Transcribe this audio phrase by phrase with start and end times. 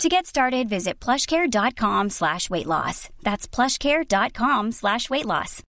[0.00, 3.08] To get started, visit plushcare.com slash weight loss.
[3.22, 5.62] That's plushcare.com slash weight loss.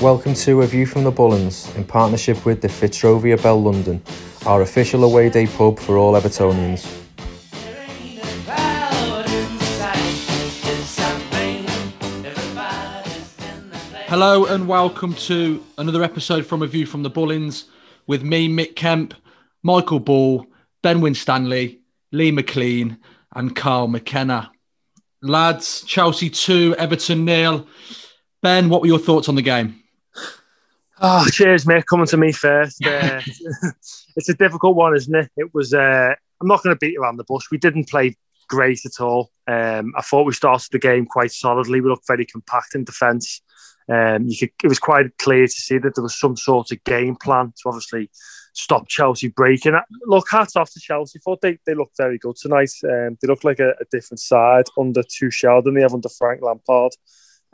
[0.00, 4.02] Welcome to A View from the Bullens in partnership with the Fitzrovia Bell London,
[4.46, 6.99] our official away day pub for all Evertonians.
[14.10, 17.66] Hello and welcome to another episode from A View from the Bullens
[18.08, 19.14] with me, Mick Kemp,
[19.62, 20.46] Michael Ball,
[20.82, 21.78] Ben Winstanley,
[22.10, 22.98] Lee McLean,
[23.36, 24.50] and Carl McKenna.
[25.22, 27.68] Lads, Chelsea 2, Everton nil.
[28.42, 29.80] Ben, what were your thoughts on the game?
[31.00, 31.86] Oh, cheers, mate.
[31.86, 32.84] Coming to me first.
[32.84, 33.20] Uh,
[34.16, 35.30] it's a difficult one, isn't it?
[35.36, 35.72] It was.
[35.72, 37.44] Uh, I'm not going to beat around the bush.
[37.52, 38.16] We didn't play
[38.48, 39.30] great at all.
[39.46, 41.80] Um, I thought we started the game quite solidly.
[41.80, 43.40] We looked very compact in defence.
[43.90, 46.84] Um, you could, it was quite clear to see that there was some sort of
[46.84, 48.08] game plan to obviously
[48.52, 49.78] stop Chelsea breaking.
[50.06, 51.18] Look, hats off to Chelsea.
[51.18, 52.70] Thought they, they looked very good tonight.
[52.84, 56.40] Um, they looked like a, a, different side under Tuchel than they have under Frank
[56.42, 56.92] Lampard.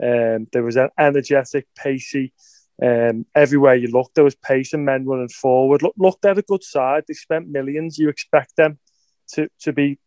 [0.01, 2.33] Um, there was an energetic, pacey.
[2.79, 5.81] Um, everywhere you look, there was pace and men running forward.
[5.81, 7.05] Look, look, they're a good side.
[7.07, 7.97] They spent millions.
[7.97, 8.77] You expect them
[9.29, 9.97] to to be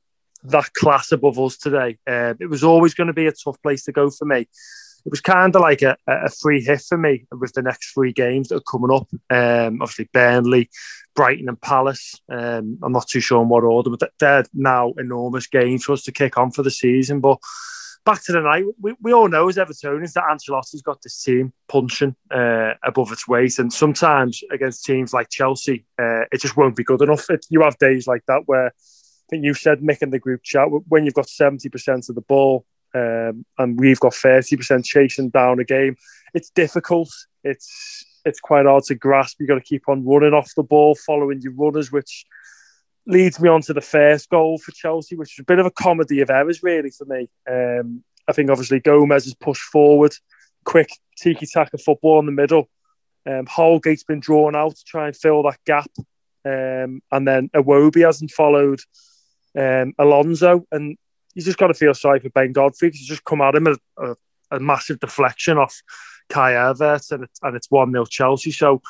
[0.45, 1.99] that class above us today.
[2.07, 4.47] Uh, it was always going to be a tough place to go for me
[5.05, 8.12] it was kind of like a, a free hit for me with the next three
[8.12, 9.09] games that are coming up.
[9.31, 10.71] Um, obviously, Burnley,
[11.15, 12.15] Brighton, and Palace.
[12.28, 16.03] Um, I'm not too sure in what order, but they're now enormous games for us
[16.05, 17.21] to kick on for the season.
[17.21, 17.38] But
[18.05, 21.53] back to the night, we, we all know as Evertonians that Ancelotti's got this team
[21.69, 26.77] punching uh, above its weight, and sometimes against teams like Chelsea, uh, it just won't
[26.77, 27.28] be good enough.
[27.31, 30.43] It, you have days like that where I think you said Mick in the group
[30.43, 35.31] chat when you've got seventy percent of the ball um, and we've got 30% chasing
[35.31, 35.97] down a game.
[36.34, 37.11] It's difficult.
[37.45, 39.37] It's it's quite hard to grasp.
[39.41, 42.27] You've got to keep on running off the ball, following your runners, which
[43.06, 45.71] leads me on to the first goal for Chelsea, which is a bit of a
[45.71, 47.29] comedy of errors, really, for me.
[47.50, 50.15] Um, I think obviously Gomez has pushed forward,
[50.65, 52.69] quick tiki taka football in the middle.
[53.27, 55.91] Um, Holgate's been drawn out to try and fill that gap.
[56.45, 58.81] Um, and then Iwobi hasn't followed
[59.59, 60.67] um, Alonso.
[60.71, 60.97] And
[61.35, 63.67] you just got to feel sorry for Ben Godfrey because he's just come at him
[63.67, 64.17] a, a,
[64.53, 65.83] a massive deflection off
[66.29, 68.51] Kai Havertz and, and it's 1 0 Chelsea.
[68.51, 68.83] So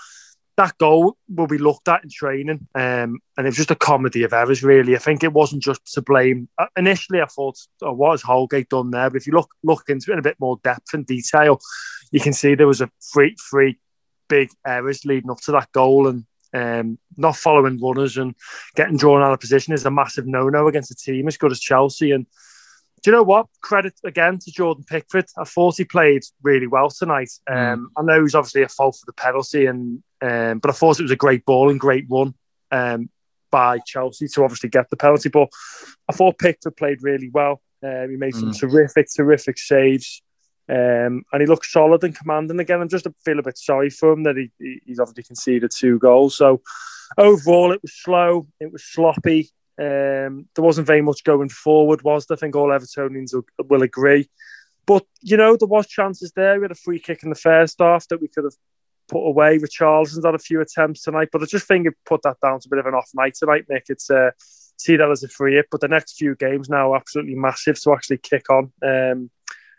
[0.57, 2.69] that goal will be looked at in training.
[2.75, 4.95] Um, and it was just a comedy of errors, really.
[4.95, 6.49] I think it wasn't just to blame.
[6.59, 9.09] Uh, initially, I thought, oh, what has Holgate done there?
[9.09, 11.61] But if you look look into it in a bit more depth and detail,
[12.13, 13.79] you can see there was a three, three
[14.29, 16.09] big errors leading up to that goal.
[16.09, 18.35] And um, not following runners and
[18.75, 21.61] getting drawn out of position is a massive no-no against a team as good as
[21.61, 22.13] Chelsea.
[22.13, 22.27] And
[23.03, 23.47] do you know what?
[23.63, 25.27] Credit again to Jordan Pickford.
[25.39, 27.31] I thought he played really well tonight.
[27.49, 27.73] Mm.
[27.73, 31.01] Um, I know he's obviously a fault for the penalty, and um, but I thought
[31.01, 32.35] it was a great ball and great run
[32.71, 33.09] um,
[33.51, 35.31] by Chelsea to obviously get the penalty.
[35.31, 35.49] But
[36.09, 37.63] I thought Pickford played really well.
[37.83, 38.61] Uh, he made some mm.
[38.61, 40.23] terrific, terrific saves.
[40.71, 42.81] Um, and he looks solid and commanding again.
[42.81, 46.37] I'm just feel a bit sorry for him that he, he's obviously conceded two goals.
[46.37, 46.63] So
[47.19, 49.51] overall, it was slow, it was sloppy.
[49.81, 52.37] Um, there wasn't very much going forward, was there?
[52.37, 54.29] I think all Evertonians will, will agree.
[54.87, 56.59] But you know, there was chances there.
[56.61, 58.57] We had a free kick in the first half that we could have
[59.09, 59.59] put away.
[59.59, 62.69] Richarlison's had a few attempts tonight, but I just think it put that down to
[62.69, 63.87] a bit of an off night tonight, Nick.
[63.89, 64.31] It's uh,
[64.77, 65.67] see that as a free hit.
[65.71, 69.31] But the next few games now absolutely massive to actually kick on um,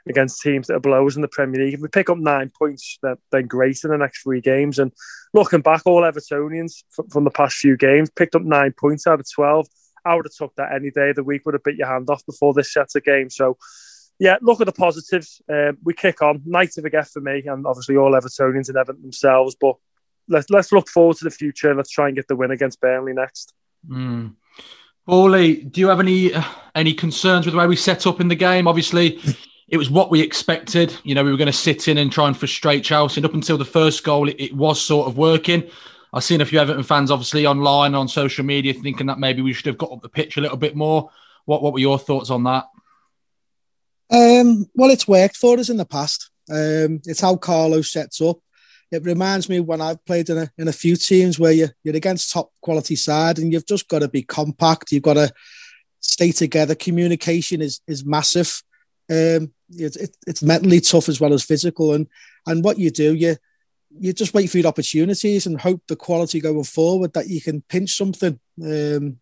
[0.08, 1.74] against teams that are below us in the Premier League.
[1.76, 3.00] If we pick up nine points,
[3.32, 4.80] then great in the next three games.
[4.80, 4.92] And
[5.34, 9.20] looking back, all Evertonians from, from the past few games picked up nine points out
[9.20, 9.68] of 12.
[10.06, 12.10] I would have took that any day of the week, would have bit your hand
[12.10, 13.36] off before this set of games.
[13.36, 13.58] So,
[14.20, 15.42] yeah, look at the positives.
[15.50, 16.42] Um, we kick on.
[16.46, 19.56] Night to forget for me, and obviously all Evertonians and Everton themselves.
[19.60, 19.76] But
[20.28, 21.76] let's let's look forward to the future.
[21.76, 23.54] Let's try and get the win against Burnley next.
[23.88, 24.36] Mm.
[25.06, 26.44] Bawley, do you have any uh,
[26.76, 28.68] any concerns with the way we set up in the game?
[28.68, 29.20] Obviously,
[29.72, 30.94] it was what we expected.
[31.04, 33.20] You know, we were going to sit in and try and frustrate Chelsea.
[33.20, 35.64] And up until the first goal, it, it was sort of working.
[36.14, 39.54] I've seen a few Everton fans, obviously, online on social media, thinking that maybe we
[39.54, 41.10] should have got up the pitch a little bit more.
[41.46, 42.68] What What were your thoughts on that?
[44.12, 46.30] Um, well, it's worked for us in the past.
[46.50, 48.40] Um, it's how Carlo sets up.
[48.92, 51.96] It reminds me when I've played in a, in a few teams where you, you're
[51.96, 54.92] against top quality side and you've just got to be compact.
[54.92, 55.32] You've got to
[56.02, 56.76] stay together.
[56.76, 58.62] Communication is is massive.
[59.12, 61.94] Um, it, it, it's mentally tough as well as physical.
[61.94, 62.08] And
[62.48, 63.36] and what you do, you
[63.90, 67.62] you just wait for your opportunities and hope the quality going forward that you can
[67.62, 68.40] pinch something.
[68.64, 69.18] Um,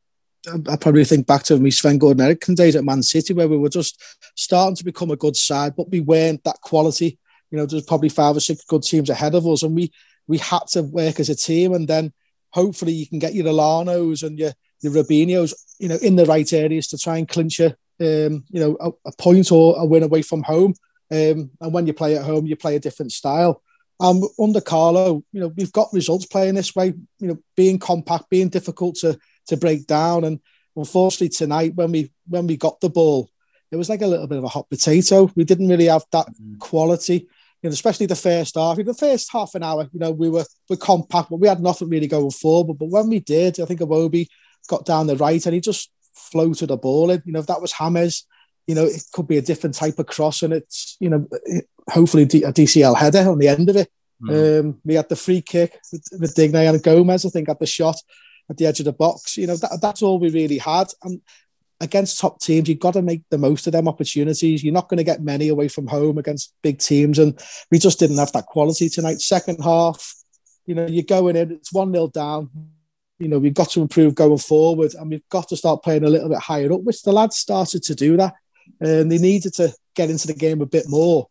[0.69, 3.69] I probably think back to me Sven-Göran Eriksson days at Man City where we were
[3.69, 4.01] just
[4.35, 7.17] starting to become a good side, but we weren't that quality.
[7.51, 9.91] You know, there's probably five or six good teams ahead of us, and we
[10.27, 12.13] we had to work as a team, and then
[12.51, 16.51] hopefully you can get your Elanos and your your Robinhos, you know, in the right
[16.53, 20.03] areas to try and clinch a um, you know a, a, point or a win
[20.03, 20.73] away from home.
[21.11, 23.61] Um, and when you play at home, you play a different style.
[23.99, 26.93] Um, under Carlo, you know, we've got results playing this way.
[27.19, 30.23] You know, being compact, being difficult to to break down.
[30.23, 30.39] And
[30.75, 33.29] unfortunately, tonight when we when we got the ball,
[33.71, 35.29] it was like a little bit of a hot potato.
[35.35, 36.59] We didn't really have that mm.
[36.59, 37.27] quality.
[37.61, 38.79] You know, especially the first half.
[38.79, 41.59] In the first half an hour, you know, we were we compact, but we had
[41.59, 42.77] nothing really going forward.
[42.77, 44.27] But when we did, I think Iwobi
[44.69, 47.21] got down the right and he just floated a ball in.
[47.25, 48.25] You know, if that was Hammers,
[48.67, 51.27] you know, it could be a different type of cross, and it's you know,
[51.89, 53.89] hopefully a DCL header on the end of it.
[54.21, 54.59] Mm.
[54.59, 57.65] Um, we had the free kick with, with Digne and Gomez, I think, at the
[57.65, 57.95] shot
[58.49, 59.37] at the edge of the box.
[59.37, 60.87] You know, that, that's all we really had.
[61.03, 61.21] And
[61.79, 64.63] against top teams, you've got to make the most of them opportunities.
[64.63, 67.19] You're not going to get many away from home against big teams.
[67.19, 67.39] And
[67.71, 69.21] we just didn't have that quality tonight.
[69.21, 70.13] Second half,
[70.65, 72.49] you know, you're going in, it's 1 0 down.
[73.19, 76.09] You know, we've got to improve going forward and we've got to start playing a
[76.09, 78.33] little bit higher up, which the lads started to do that.
[78.79, 81.27] And they needed to get into the game a bit more.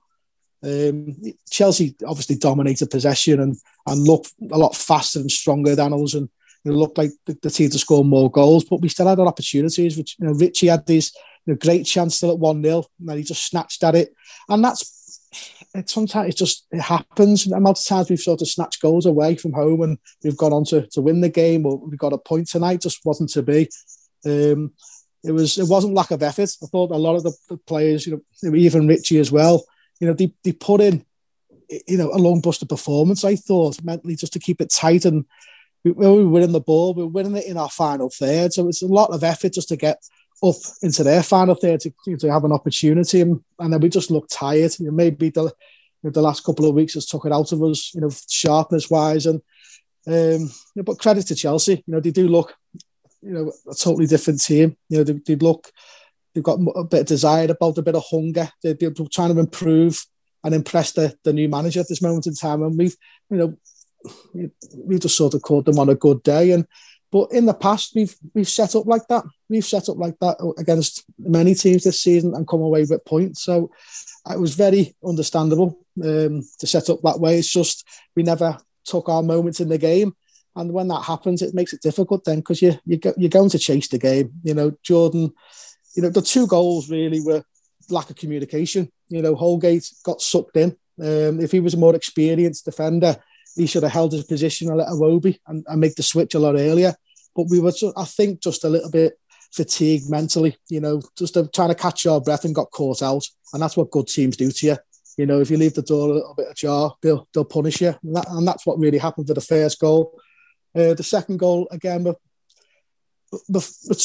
[0.63, 1.17] Um,
[1.51, 3.57] Chelsea obviously dominated possession and,
[3.87, 6.15] and looked a lot faster and stronger than us.
[6.15, 6.29] And
[6.65, 9.97] looked like the, the, team to score more goals, but we still had our opportunities.
[9.97, 11.15] Which you know, Richie had this
[11.47, 14.15] you know, great chance still at one 0 and then he just snatched at it,
[14.49, 14.98] and that's.
[15.87, 17.45] Sometimes it just it happens.
[17.45, 20.53] The amount of times we've sort of snatched goals away from home and we've gone
[20.53, 23.43] on to, to win the game, or we got a point tonight, just wasn't to
[23.43, 23.69] be.
[24.25, 24.73] Um,
[25.25, 26.51] it was it wasn't lack of effort.
[26.63, 29.65] I thought a lot of the, the players, you know, even Richie as well,
[30.01, 31.05] you know, they, they put in
[31.69, 33.25] you know a long buster performance.
[33.25, 35.25] I thought mentally just to keep it tight and
[35.85, 38.53] we, we were winning the ball, we were winning it in our final third.
[38.53, 40.03] So it's a lot of effort just to get
[40.43, 43.21] up into their final third to, to have an opportunity.
[43.21, 44.73] And, and then we just looked tired.
[44.79, 45.53] You know, maybe the,
[46.03, 49.27] the last couple of weeks has took it out of us, you know, sharpness wise.
[49.27, 49.41] And
[50.07, 52.55] um, but credit to Chelsea, you know, they do look,
[53.21, 54.77] you know, a totally different team.
[54.89, 55.71] You know, they, they look,
[56.35, 58.49] they've got a bit of desire about a bit of hunger.
[58.63, 60.03] They, they're trying to improve
[60.45, 62.63] and impress the, the new manager at this moment in time.
[62.63, 62.97] And we've,
[63.29, 63.59] you know,
[64.77, 66.53] we just sort of caught them on a good day.
[66.53, 66.67] And
[67.11, 69.25] but in the past, we've we've set up like that.
[69.49, 73.43] We've set up like that against many teams this season and come away with points.
[73.43, 73.71] So
[74.29, 77.39] it was very understandable um, to set up that way.
[77.39, 80.15] It's just we never took our moments in the game,
[80.55, 83.51] and when that happens, it makes it difficult then because you you go, you're going
[83.51, 84.33] to chase the game.
[84.43, 85.33] You know, Jordan.
[85.95, 87.43] You know, the two goals really were
[87.91, 88.93] lack of communication.
[89.09, 90.77] You know, Holgate got sucked in.
[91.01, 93.17] Um, if he was a more experienced defender,
[93.57, 96.39] he should have held his position a little Iwobi and, and make the switch a
[96.39, 96.95] lot earlier.
[97.35, 99.19] But we were, I think, just a little bit
[99.53, 103.25] fatigued mentally, you know, just trying to catch our breath and got caught out.
[103.53, 104.77] And that's what good teams do to you.
[105.17, 107.95] You know, if you leave the door a little bit ajar, they'll, they'll punish you.
[108.03, 110.21] And, that, and that's what really happened for the first goal.
[110.77, 112.15] Uh, the second goal, again, we're,
[113.49, 113.61] we're,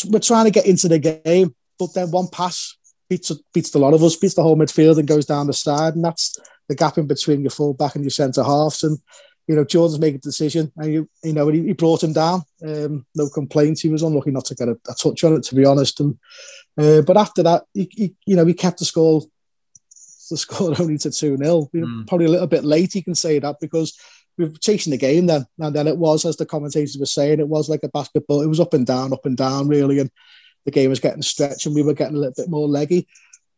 [0.10, 2.78] we're trying to get into the game, but then one pass
[3.10, 5.96] beats, beats a lot of us, beats the whole midfield and goes down the side.
[5.96, 6.36] And that's
[6.68, 8.84] the gap in between your full back and your centre halves.
[8.84, 8.98] And
[9.48, 12.44] you know, Jordan's making a decision, and you, you know, he, he brought him down.
[12.66, 13.82] Um, no complaints.
[13.82, 16.00] He was unlucky not to get a, a touch on it, to be honest.
[16.00, 16.18] And
[16.78, 19.22] uh, but after that, he, he, you know, he kept the score,
[20.30, 22.08] the score only to two 0 mm.
[22.08, 23.98] Probably a little bit late, you can say that because
[24.38, 27.40] we were chasing the game then, and then it was as the commentators were saying,
[27.40, 28.42] it was like a basketball.
[28.42, 30.10] It was up and down, up and down, really, and
[30.66, 33.08] the game was getting stretched, and we were getting a little bit more leggy.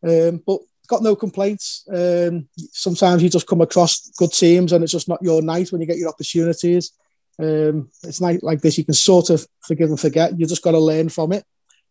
[0.03, 1.87] Um, but got no complaints.
[1.91, 5.81] Um, sometimes you just come across good teams, and it's just not your night when
[5.81, 6.91] you get your opportunities.
[7.37, 10.39] Um, it's night like this, you can sort of forgive and forget.
[10.39, 11.45] You just got to learn from it.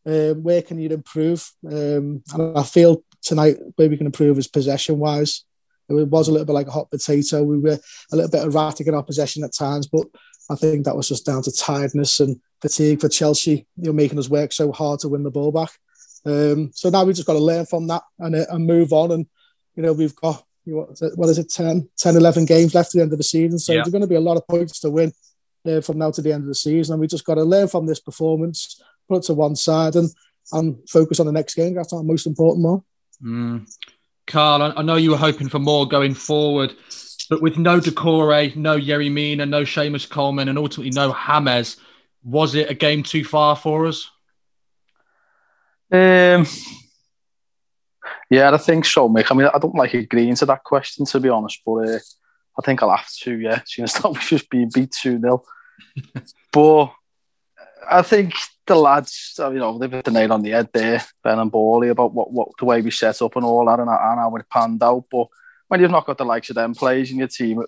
[0.07, 1.51] Um, where can you improve?
[1.67, 5.45] Um, and I feel tonight where we can improve is possession wise.
[5.89, 7.43] It was a little bit like a hot potato.
[7.43, 7.79] We were
[8.13, 10.07] a little bit erratic in our possession at times, but
[10.51, 13.67] I think that was just down to tiredness and fatigue for Chelsea.
[13.77, 15.71] You're making us work so hard to win the ball back.
[16.25, 19.13] Um, so now we've just got to learn from that and, uh, and move on.
[19.13, 19.27] And
[19.77, 22.89] you know, we've got what is, it, what is it 10, 10, 11 games left
[22.89, 23.59] at the end of the season.
[23.59, 23.79] So yeah.
[23.79, 25.13] there's going to be a lot of points to win
[25.67, 26.95] uh, from now to the end of the season.
[26.95, 30.11] And we just got to learn from this performance, put it to one side, and
[30.53, 31.75] and focus on the next game.
[31.75, 32.83] That's our most important one.
[33.23, 33.71] Mm.
[34.27, 36.75] Karl, I know you were hoping for more going forward,
[37.29, 41.77] but with no Doucouré, no Yerry Mina, no Seamus Coleman, and ultimately no James,
[42.23, 44.11] was it a game too far for us?
[45.95, 46.45] Um,
[48.29, 49.31] yeah, I think so, Mick.
[49.31, 51.99] I mean, I don't like agreeing to that question, to be honest, but uh,
[52.59, 53.61] I think I'll have to, yeah.
[53.65, 55.45] Seeing as we've just being beat 2 0.
[56.53, 56.93] but
[57.89, 58.35] I think
[58.67, 61.91] the lads, you know, they've hit the nail on the head there, Ben and Bawley,
[61.91, 64.51] about what, what the way we set up and all that, and, and how it
[64.51, 65.05] panned out.
[65.09, 65.29] But
[65.69, 67.63] when you've not got the likes of them players in your team,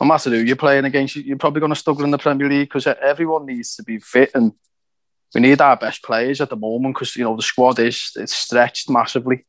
[0.00, 2.68] no matter who you're playing against, you're probably going to struggle in the Premier League
[2.68, 4.52] because everyone needs to be fit and
[5.34, 8.34] we need our best players at the moment because you know the squad is it's
[8.34, 9.46] stretched massively.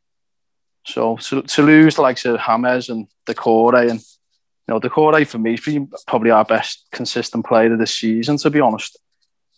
[0.85, 5.39] So to, to lose the likes of James and Doucouré and you know Doucouré for
[5.39, 8.37] me is probably our best consistent player the season.
[8.37, 8.97] To be honest,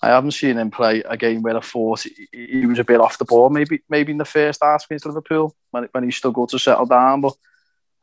[0.01, 3.17] I haven't seen him play a game where I thought he, was a bit off
[3.17, 3.49] the ball.
[3.49, 7.21] Maybe maybe in the first half against Liverpool when when he struggled to settle down,
[7.21, 7.33] but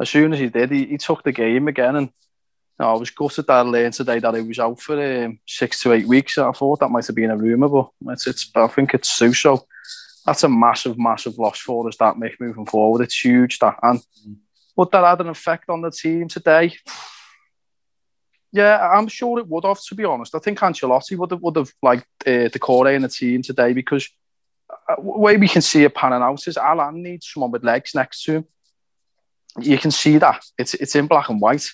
[0.00, 1.96] as soon as he did, he, he took the game again.
[1.96, 2.10] And
[2.82, 5.80] know, I was gutted that I learned today that he was out for um, six
[5.82, 6.38] to eight weeks.
[6.38, 9.32] I thought that might have been a rumour, but it's, it's I think it's true.
[9.32, 9.66] So
[10.26, 11.96] that's a massive, massive loss for us.
[11.96, 13.58] That make moving forward, it's huge.
[13.60, 14.00] That and
[14.76, 16.74] would that had an effect on the team today?
[18.52, 19.80] Yeah, I'm sure it would have.
[19.80, 23.08] To be honest, I think Ancelotti would have would have liked uh, Doucouré in the
[23.08, 24.08] team today because
[24.88, 28.24] uh, way we can see it panning out is Allan needs someone with legs next
[28.24, 28.44] to him.
[29.60, 31.66] You can see that it's it's in black and white.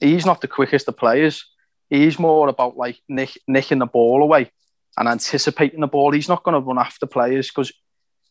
[0.00, 1.46] He's not the quickest of players.
[1.88, 4.50] He's more about like nick, nicking the ball away
[4.96, 6.12] and anticipating the ball.
[6.12, 7.72] He's not going to run after players because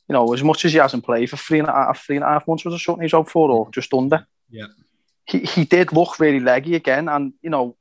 [0.07, 2.25] you know as much as he hasn't played for three and a half three and
[2.25, 4.25] a half months was a something he's out for or just under.
[4.49, 4.67] Yeah,
[5.25, 7.75] he he did look really leggy again, and you know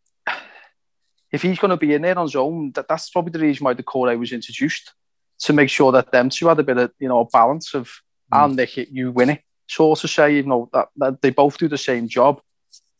[1.33, 3.65] if he's going to be in there on his own, that, that's probably the reason
[3.65, 4.93] why the Doucouré was introduced
[5.41, 7.87] to make sure that them two had a bit of you know a balance of
[7.87, 8.39] mm.
[8.39, 9.43] I'll nick it, you win it.
[9.69, 12.41] So to say, you know that, that they both do the same job.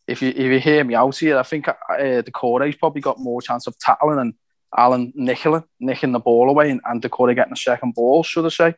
[0.09, 3.41] If you if you hear me out here, I think uh, Doucouré's probably got more
[3.41, 4.33] chance of tackling and
[4.75, 8.75] Alan nicking, nicking the ball away and, and getting a second ball, should I say.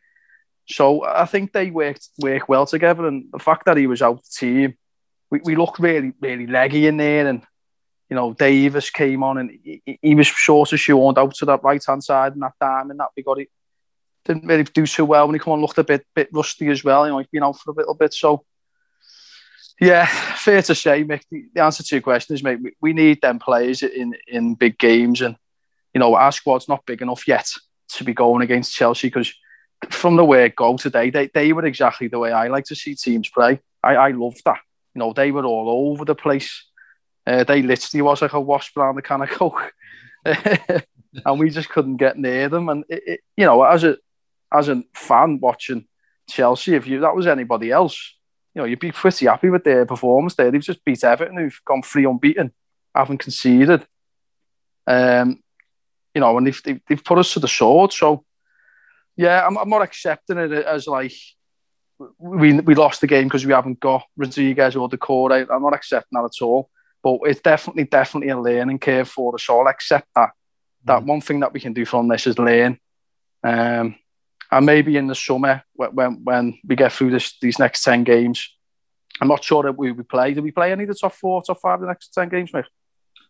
[0.68, 4.22] So I think they worked work well together and the fact that he was out
[4.22, 4.74] the team,
[5.30, 7.42] we, we looked really, really leggy in there and
[8.12, 11.62] you know, Davies came on and he, he was sort of shown out to that
[11.62, 13.48] right hand side and that and that we got it.
[14.26, 16.84] Didn't really do so well when he come on, looked a bit bit rusty as
[16.84, 17.06] well.
[17.06, 18.12] You know, he's been out for a little bit.
[18.12, 18.44] So,
[19.80, 23.38] yeah, fair to say, Mick, the, answer to your question is, mate, we, need them
[23.38, 25.20] players in, in big games.
[25.20, 25.36] And,
[25.94, 27.48] you know, our squad's not big enough yet
[27.94, 29.34] to be going against Chelsea because
[29.90, 32.76] from the way it go today, they, they were exactly the way I like to
[32.76, 33.60] see teams play.
[33.82, 34.60] I, I loved that.
[34.94, 36.64] You know, they were all over the place
[37.26, 39.72] uh, they literally was like a wasp around the can of coke,
[40.24, 42.68] and we just couldn't get near them.
[42.68, 43.96] And it, it, you know, as a
[44.52, 45.86] as a fan watching
[46.28, 48.16] Chelsea, if you that was anybody else,
[48.54, 50.34] you know, you'd be pretty happy with their performance.
[50.34, 52.52] There, they've just beat Everton, who've gone free unbeaten,
[52.94, 53.86] haven't conceded.
[54.86, 55.42] Um,
[56.14, 57.92] you know, and they've, they've, they've put us to the sword.
[57.92, 58.24] So,
[59.16, 61.14] yeah, I'm, I'm not accepting it as like
[62.18, 65.46] we we lost the game because we haven't got Rodriguez or Doucouré.
[65.50, 66.68] I'm not accepting that at all.
[67.02, 69.66] But it's definitely, definitely a learning curve for us all.
[69.66, 70.30] Accept that.
[70.84, 71.06] That mm.
[71.06, 72.78] one thing that we can do from this is learn.
[73.42, 73.96] Um,
[74.52, 78.54] and maybe in the summer when when we get through this these next ten games,
[79.20, 80.34] I'm not sure that we, we play.
[80.34, 82.66] Do we play any of the top four, top five the next ten games, mate?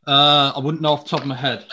[0.07, 1.65] Uh, I wouldn't know off the top of my head.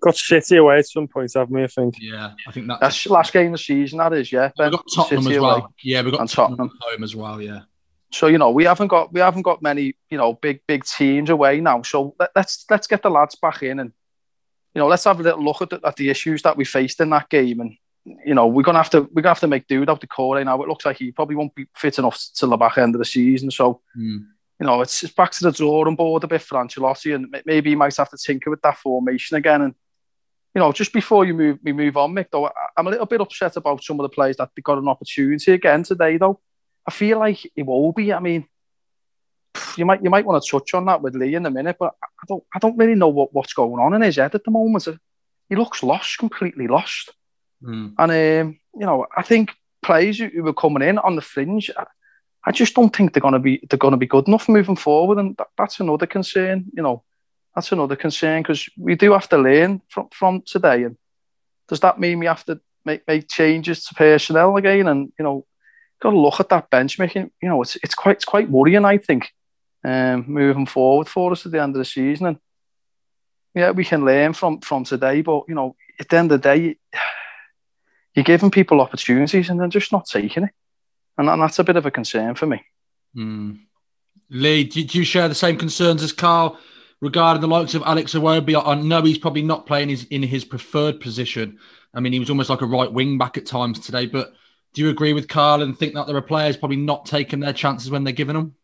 [0.00, 1.62] Got City away at some point, haven't we?
[1.62, 1.96] I think.
[2.00, 3.98] Yeah, I think that's, that's last game of the season.
[3.98, 4.50] That is, yeah.
[4.58, 5.56] We've got Tottenham City as well.
[5.56, 5.66] Away.
[5.82, 6.68] Yeah, we've got and Tottenham.
[6.68, 7.42] Tottenham home as well.
[7.42, 7.60] Yeah.
[8.10, 11.28] So you know we haven't got we haven't got many you know big big teams
[11.28, 11.82] away now.
[11.82, 13.92] So let, us let's, let's get the lads back in and
[14.74, 17.00] you know let's have a little look at the, at the issues that we faced
[17.00, 19.66] in that game and you know we're gonna have to we're gonna have to make
[19.66, 20.62] do without Doucouré now.
[20.62, 23.04] It looks like he probably won't be fit enough till the back end of the
[23.04, 23.50] season.
[23.50, 24.24] So mm.
[24.60, 27.70] you know, it's, it's back to the drawing board a bit for Ancelotti, and maybe
[27.70, 29.62] he might have to tinker with that formation again.
[29.62, 29.74] And
[30.54, 32.26] you know, just before you move, we move on, Mick.
[32.30, 35.52] Though I'm a little bit upset about some of the players that got an opportunity
[35.52, 36.18] again today.
[36.18, 36.40] Though
[36.86, 38.12] I feel like it will be.
[38.12, 38.46] I mean,
[39.76, 41.94] you might you might want to touch on that with Lee in a minute, but
[42.02, 44.50] I don't I don't really know what, what's going on in his head at the
[44.50, 44.88] moment.
[45.48, 47.12] He looks lost, completely lost.
[47.64, 47.94] Mm.
[47.98, 49.50] And um, you know, I think
[49.82, 51.86] players who, who are coming in on the fringe, I,
[52.46, 55.36] I just don't think they're to be they're to be good enough moving forward, and
[55.36, 56.66] that, that's another concern.
[56.74, 57.02] You know,
[57.54, 60.84] that's another concern because we do have to learn from from today.
[60.84, 60.96] And
[61.68, 64.88] does that mean we have to make make changes to personnel again?
[64.88, 65.46] And you know,
[66.00, 67.30] got to look at that bench making.
[67.40, 68.84] You know, it's it's quite it's quite worrying.
[68.84, 69.32] I think
[69.84, 72.26] um, moving forward for us at the end of the season.
[72.26, 72.38] And
[73.54, 76.48] yeah, we can learn from from today, but you know, at the end of the
[76.48, 76.76] day,
[78.14, 80.50] you're giving people opportunities and they're just not taking it
[81.18, 82.62] and, that's a bit of a concern for me.
[83.16, 83.60] Mm.
[84.30, 86.58] Lee, do, do you share the same concerns as Carl
[87.00, 88.60] regarding the likes of Alex Iwobi?
[88.64, 91.58] I know he's probably not playing his, in his preferred position.
[91.92, 94.06] I mean, he was almost like a right wing back at times today.
[94.06, 94.34] But
[94.72, 97.52] do you agree with Carl and think that there are players probably not taking their
[97.52, 98.56] chances when they're given them?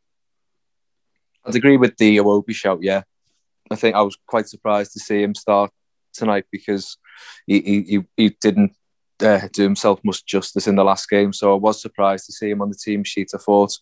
[1.45, 2.83] I'd agree with the Iwobi shout.
[2.83, 3.02] Yeah,
[3.71, 5.71] I think I was quite surprised to see him start
[6.12, 6.99] tonight because
[7.47, 8.75] he he, he didn't
[9.23, 11.33] uh, do himself much justice in the last game.
[11.33, 13.31] So I was surprised to see him on the team sheet.
[13.35, 13.79] I thought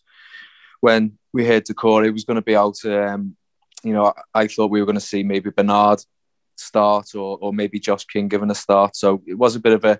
[0.81, 3.35] when we heard Doucouré he was going to be out, um,
[3.83, 6.03] you know, I, I thought we were going to see maybe Bernard
[6.57, 8.95] start or, or maybe Josh King given a start.
[8.95, 9.99] So it was a bit of a,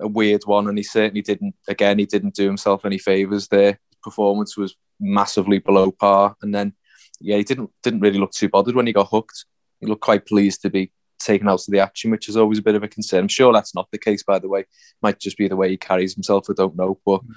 [0.00, 0.68] a weird one.
[0.68, 3.78] And he certainly didn't, again, he didn't do himself any favours there.
[4.02, 6.36] Performance was massively below par.
[6.42, 6.74] And then,
[7.20, 9.44] yeah, he didn't didn't really look too bothered when he got hooked.
[9.80, 10.90] He looked quite pleased to be
[11.24, 13.20] taken out of the action, which is always a bit of a concern.
[13.20, 14.66] I'm sure that's not the case, by the way.
[15.02, 16.46] Might just be the way he carries himself.
[16.50, 17.32] I don't know, but mm-hmm.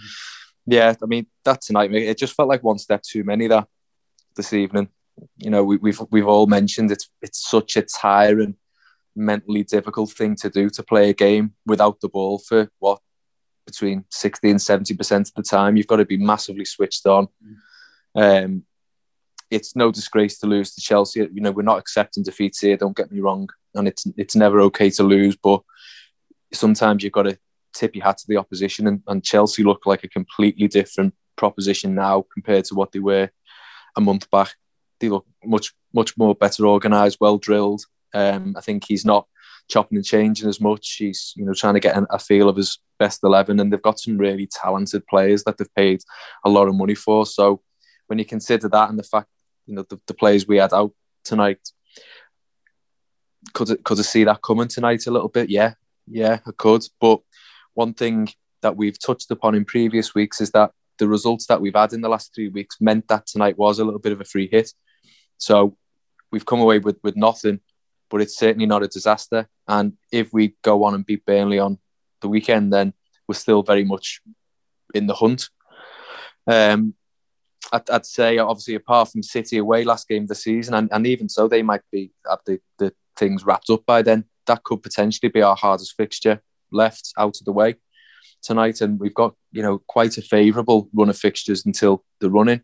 [0.67, 3.67] yeah, I mean that tonight, it just felt like one step too many that
[4.36, 4.89] this evening.
[5.38, 8.56] You know, we, we've, we've all mentioned it's it's such a tiring,
[9.15, 13.00] mentally difficult thing to do to play a game without the ball for what
[13.65, 15.75] between 60 and 70 percent of the time.
[15.75, 17.28] You've got to be massively switched on.
[18.15, 18.43] Mm.
[18.45, 18.63] Um,
[19.50, 21.19] it's no disgrace to lose to Chelsea.
[21.19, 22.78] You know, we're not accepting defeats here.
[22.78, 25.36] Don't get me wrong, and it's it's never okay to lose.
[25.36, 25.62] But
[26.54, 27.38] sometimes you've got to
[27.74, 31.96] tip your hat to the opposition, and, and Chelsea look like a completely different proposition
[31.96, 33.30] now compared to what they were
[33.96, 34.54] a month back.
[35.00, 37.84] They look much much more better organised, well drilled.
[38.13, 39.28] Um, I think he's not
[39.70, 40.96] chopping and changing as much.
[40.98, 44.00] He's you know trying to get a feel of his best eleven, and they've got
[44.00, 46.02] some really talented players that they've paid
[46.46, 47.26] a lot of money for.
[47.26, 47.62] So
[48.08, 49.28] when you consider that and the fact
[49.66, 51.60] you know the, the players we had out tonight.
[53.54, 55.50] Could could I see that coming tonight a little bit?
[55.50, 55.74] Yeah,
[56.08, 56.84] yeah, I could.
[57.00, 57.22] But
[57.74, 58.30] one thing
[58.62, 62.02] that we've touched upon in previous weeks is that the results that we've had in
[62.02, 64.74] the last three weeks meant that tonight was a little bit of a free hit.
[65.38, 65.78] So
[66.32, 67.60] we've come away with with nothing,
[68.10, 69.48] but it's certainly not a disaster.
[69.68, 71.78] And if we go on and beat Burnley on
[72.22, 72.94] the weekend, then
[73.28, 74.22] we're still very much
[74.94, 75.50] in the hunt.
[76.48, 76.96] Um,
[77.72, 81.06] I'd, I'd, say obviously apart from City away last game of the season, and, and
[81.06, 84.25] even so, they might be have the, the things wrapped up by then.
[84.45, 87.75] That could potentially be our hardest fixture left out of the way
[88.41, 92.62] tonight, and we've got you know quite a favourable run of fixtures until the running.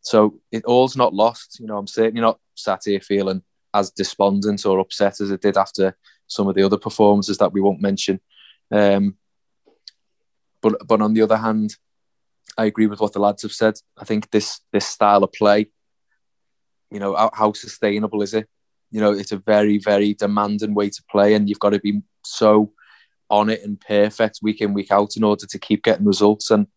[0.00, 1.58] So it all's not lost.
[1.60, 5.56] You know, I'm certainly not sat here feeling as despondent or upset as I did
[5.56, 8.20] after some of the other performances that we won't mention.
[8.70, 9.16] Um,
[10.62, 11.76] but but on the other hand,
[12.56, 13.74] I agree with what the lads have said.
[13.98, 15.70] I think this this style of play,
[16.90, 18.48] you know, how, how sustainable is it?
[18.94, 22.00] You know, it's a very very demanding way to play, and you've got to be
[22.24, 22.72] so
[23.28, 26.50] on it and perfect week in week out in order to keep getting results.
[26.50, 26.68] And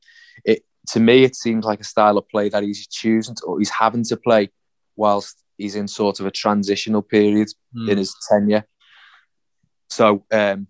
[0.44, 3.60] it to me, it seems like a style of play that he's choosing to, or
[3.60, 4.50] he's having to play
[4.96, 7.90] whilst he's in sort of a transitional period mm.
[7.90, 8.66] in his tenure.
[9.90, 10.68] So, um,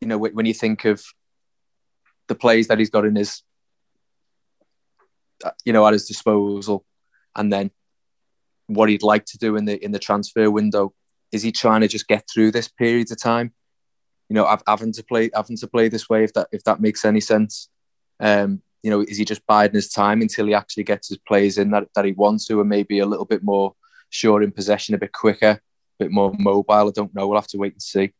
[0.00, 1.04] you know, when you think of
[2.28, 3.42] the plays that he's got in his
[5.64, 6.84] you know, at his disposal,
[7.36, 7.70] and then
[8.74, 10.92] what he'd like to do in the in the transfer window.
[11.32, 13.52] Is he trying to just get through this period of time?
[14.28, 17.04] You know, having to play having to play this way, if that if that makes
[17.04, 17.68] any sense.
[18.20, 21.58] Um, you know, is he just biding his time until he actually gets his players
[21.58, 23.74] in that, that he wants to, and maybe a little bit more
[24.08, 25.60] sure in possession, a bit quicker, a
[25.98, 26.88] bit more mobile?
[26.88, 27.28] I don't know.
[27.28, 28.12] We'll have to wait and see.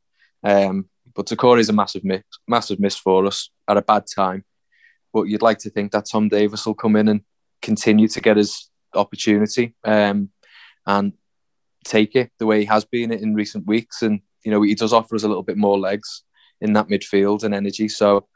[0.42, 4.44] Um, but Doucouré is a massive miss, massive miss for us at a bad time.
[5.12, 7.22] But you'd like to think that Tom Davies will come in and
[7.62, 10.30] continue to get his opportunity um,
[10.86, 11.12] and
[11.84, 14.02] take it the way he has been in recent weeks.
[14.02, 16.22] And you know, he does offer us a little bit more legs
[16.60, 17.88] in that midfield and energy.
[17.88, 18.26] So,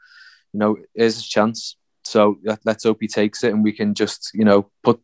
[0.53, 1.77] you know, here's his chance.
[2.03, 5.01] So let's hope he takes it, and we can just, you know, put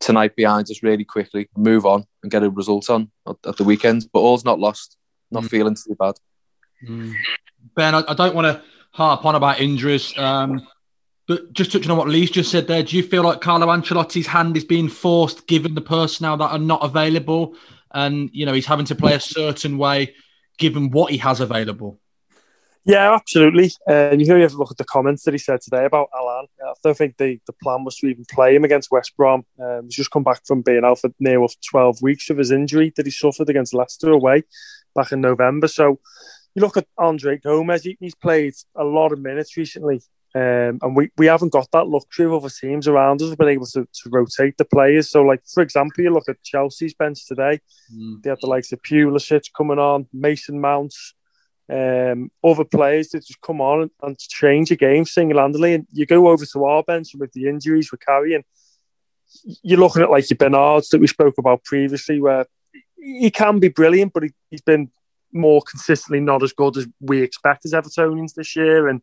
[0.00, 3.64] tonight behind us really quickly, move on and get a result on at, at the
[3.64, 4.06] weekend.
[4.12, 4.96] But all's not lost.
[5.30, 5.50] Not mm.
[5.50, 6.14] feeling too bad.
[6.88, 7.14] Mm.
[7.76, 8.62] Ben, I, I don't want to
[8.92, 10.16] harp on about injuries.
[10.16, 10.66] Um,
[11.30, 14.26] but just touching on what Lee's just said there, do you feel like Carlo Ancelotti's
[14.26, 17.54] hand is being forced given the personnel that are not available?
[17.92, 20.16] And, you know, he's having to play a certain way
[20.58, 22.00] given what he has available?
[22.84, 23.70] Yeah, absolutely.
[23.86, 26.46] And you have a look at the comments that he said today about Allan.
[26.66, 29.44] I don't think the, the plan was to even play him against West Brom.
[29.62, 32.92] Um, he's just come back from being out for near 12 weeks of his injury
[32.96, 34.42] that he suffered against Leicester away
[34.96, 35.68] back in November.
[35.68, 36.00] So
[36.56, 40.02] you look at Andre Gomes, he, he's played a lot of minutes recently.
[40.32, 43.28] Um, and we, we haven't got that luxury of other teams around us.
[43.28, 45.10] We've been able to, to rotate the players.
[45.10, 47.60] So, like for example, you look at Chelsea's bench today.
[47.92, 48.22] Mm.
[48.22, 51.14] They had the likes of Pulisic coming on, Mason Mounts,
[51.68, 55.74] um, other players that just come on and, and change a game single-handedly.
[55.74, 58.44] And you go over to our bench with the injuries we're carrying.
[59.62, 62.46] You're looking at like your Bernards that we spoke about previously, where
[62.96, 64.90] he can be brilliant, but he, he's been
[65.32, 68.88] more consistently not as good as we expect as Evertonians this year.
[68.88, 69.02] And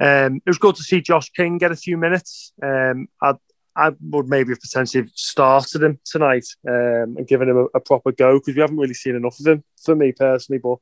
[0.00, 2.52] um, it was good to see Josh King get a few minutes.
[2.62, 3.34] Um, I,
[3.76, 8.12] I would maybe have potentially started him tonight um, and given him a, a proper
[8.12, 10.60] go because we haven't really seen enough of him for me personally.
[10.62, 10.78] But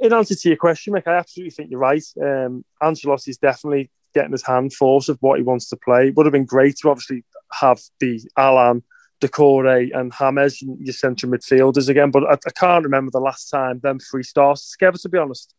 [0.00, 2.04] in answer to your question, Mick, I absolutely think you're right.
[2.20, 6.10] Um, Ancelotti's definitely getting his hand forced of what he wants to play.
[6.10, 8.82] Would have been great to obviously have the Alan,
[9.20, 13.78] Doucouré, and James your central midfielders again, but I, I, can't remember the last time
[13.78, 15.54] them three starts together, to be honest.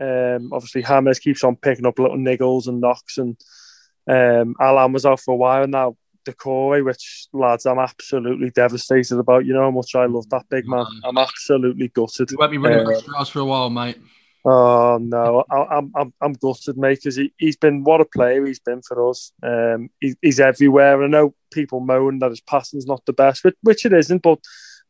[0.00, 3.36] Um, obviously, James keeps on picking up little niggles and knocks, and
[4.08, 5.96] um, Allan was out for a while now.
[6.24, 9.44] Doucouré, which lads, I'm absolutely devastated about.
[9.44, 10.86] You know how much I love that big man.
[11.04, 12.30] I'm absolutely gutted.
[12.30, 13.98] You won't be running uh, for a while, mate.
[14.46, 18.44] Oh no, I, am I'm I'm gutted, mate, because he, he's been what a player
[18.44, 19.32] he's been for us.
[19.42, 21.02] Um, he, he's everywhere.
[21.02, 24.38] I know people moan that his passing's not the best, which, which it isn't, but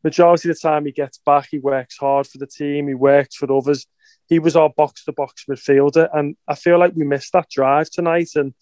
[0.03, 3.35] majority of the time he gets back, he works hard for the team, he works
[3.35, 3.87] for others
[4.27, 7.89] he was our box to box midfielder, and I feel like we missed that drive
[7.89, 8.29] tonight.
[8.35, 8.53] And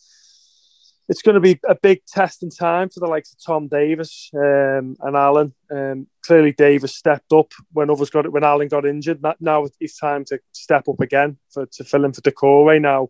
[1.09, 4.29] it's going to be a big test in time for the likes of Tom Davies
[4.33, 5.53] um, and Allan.
[5.71, 9.23] Um, clearly, Davies stepped up when others got it when Allan got injured.
[9.39, 12.81] Now it's time to step up again for to fill in for Doucouré.
[12.81, 13.09] Now,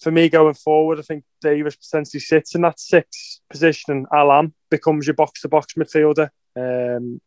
[0.00, 4.54] for me going forward, I think Davies potentially sits in that sixth position, and Allan
[4.70, 6.30] becomes your box to box midfielder.
[6.56, 7.20] Um,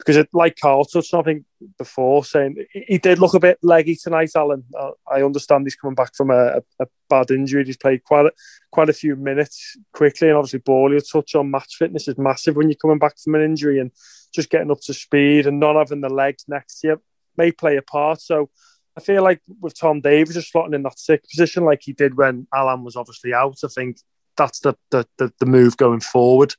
[0.00, 1.44] because it, like Carl touched on, I think
[1.78, 4.64] before saying he did look a bit leggy tonight, Allan,
[5.10, 7.64] I understand he's coming back from a, a, bad injury.
[7.64, 8.32] He's played quite a,
[8.70, 12.68] quite a few minutes quickly, and obviously Bowley touch on match fitness is massive when
[12.68, 13.90] you're coming back from an injury and
[14.32, 17.02] just getting up to speed and not having the legs next to you
[17.36, 18.20] may play a part.
[18.20, 18.50] So
[18.96, 22.16] I feel like with Tom Davies just slotting in that sixth position like he did
[22.16, 23.98] when Allan was obviously out, I think
[24.40, 26.54] that's the the, the, the move going forward.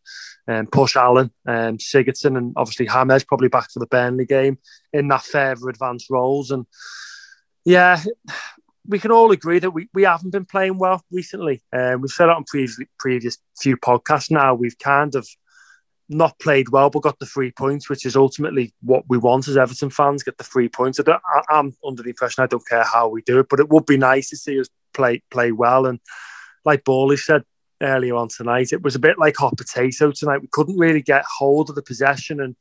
[0.47, 4.57] And um, push Allan, um, Sigurdsson and obviously James probably back for the Burnley game
[4.91, 6.49] in that further advanced roles.
[6.49, 6.65] And
[7.63, 8.01] yeah,
[8.87, 11.61] we can all agree that we, we haven't been playing well recently.
[11.71, 14.55] Um, we've said it on previous previous few podcasts now.
[14.55, 15.27] We've kind of
[16.09, 19.57] not played well, but got the three points, which is ultimately what we want as
[19.57, 20.23] Everton fans.
[20.23, 20.99] Get the three points.
[20.99, 23.85] I am under the impression I don't care how we do it, but it would
[23.85, 25.85] be nice to see us play play well.
[25.85, 25.99] And
[26.65, 27.43] like Bowley said,
[27.81, 28.71] earlier on tonight.
[28.71, 30.41] It was a bit like hot potato tonight.
[30.41, 32.55] We couldn't really get hold of the possession, and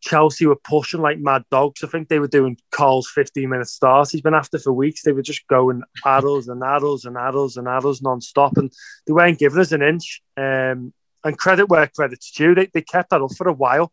[0.00, 1.82] Chelsea were pushing like mad dogs.
[1.84, 4.10] I think they were doing Carl's 15 minute start.
[4.10, 5.02] He's been after for weeks.
[5.02, 8.72] They were just going addles and addles and addles and addles non stop, and
[9.06, 10.22] they weren't giving us an inch.
[10.36, 10.92] Um,
[11.22, 12.54] and credit where credit's due.
[12.54, 13.92] They, they kept that up for a while.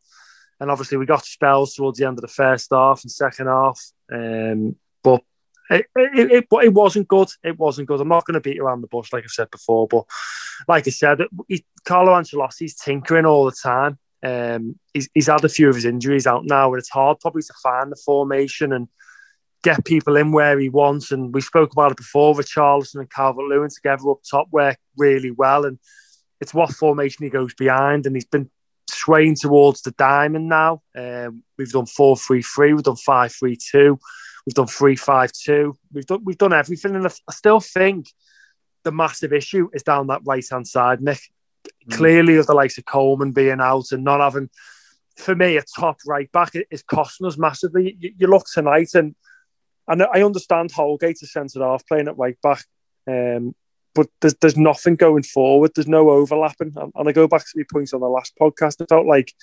[0.60, 3.80] And obviously, we got spells towards the end of the first half and second half.
[4.12, 5.22] Um, but
[5.70, 7.30] it, it, it, it, wasn't good.
[7.44, 8.00] It wasn't good.
[8.00, 9.88] I'm not going to beat around the bush, like I said before.
[9.88, 10.06] But
[10.68, 13.98] like I said, he, Carlo Ancelotti's tinkering all the time.
[14.24, 17.44] Um, he's, he's had a few of his injuries out now, and it's hard probably
[17.44, 18.88] to find the formation and
[19.64, 21.12] get people in where he wants.
[21.12, 24.78] And we spoke about it before with Richarlison and Calvert Lewin together up top work
[24.98, 25.66] really well.
[25.66, 25.80] And
[26.40, 28.06] it's what formation he goes behind.
[28.06, 28.50] And he's been
[28.90, 30.82] swaying towards the diamond now.
[30.98, 34.00] Um, we've done 4 3 3, we've done 5 3 2.
[34.48, 35.76] We've done three five two.
[35.92, 38.08] We've done we've done everything, and I, still think
[38.86, 41.20] the massive issue is down that right hand side, Nick.
[41.90, 41.98] Mm.
[41.98, 44.50] Clearly, of the likes of Coleman being out and not having,
[45.18, 47.98] for me, a top right back is costing us massively.
[48.00, 49.16] You, you look tonight, and
[49.86, 52.64] and I understand Holgate is centre half playing at right back,
[53.06, 53.54] um,
[53.94, 55.72] but there's there's nothing going forward.
[55.76, 58.80] There's no overlapping, and, and I go back to my points on the last podcast.
[58.80, 59.34] It felt like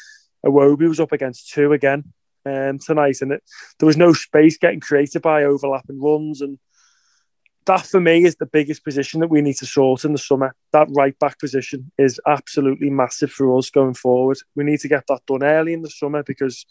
[0.47, 3.42] Iwobi was up against two again um, tonight, and it,
[3.78, 6.40] there was no space getting created by overlapping runs.
[6.40, 6.59] And
[7.66, 10.54] that for me is the biggest position that we need to sort in the summer.
[10.72, 14.38] That right back position is absolutely massive for us going forward.
[14.54, 16.66] We need to get that done early in the summer because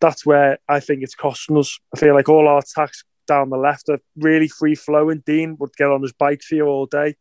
[0.00, 1.78] that's where I think it's costing us.
[1.94, 5.22] I feel like all our attacks down the left are really free flowing.
[5.24, 7.16] Digne would get on his bike for you all day.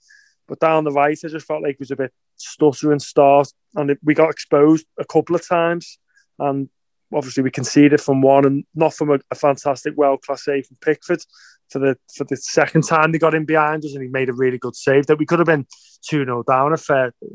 [0.48, 3.50] But down the right, I just felt like it was a bit stutter and start.
[3.76, 6.00] And we got exposed a couple of times.
[6.40, 6.70] And
[7.14, 10.78] obviously we conceded from one and not from a, a fantastic world class save from
[10.82, 11.22] Pickford
[11.70, 14.34] for the for the second time they got in behind us and he made a
[14.34, 15.66] really good save that we could have been
[16.08, 16.74] 2 0 down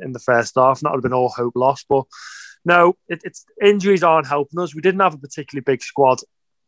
[0.03, 2.05] in the first half and that would have been all hope lost but
[2.65, 4.75] no it, it's injuries aren't helping us.
[4.75, 6.19] We didn't have a particularly big squad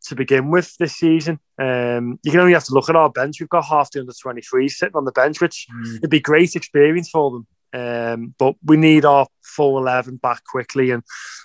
[0.05, 1.40] to begin with this season.
[1.59, 3.40] Um, you can only have to look at our bench.
[3.40, 5.97] We've got half the under 23 sitting on the bench which mm.
[5.97, 10.90] it'd be great experience for them um, but we need our full 11 back quickly.
[10.90, 11.02] And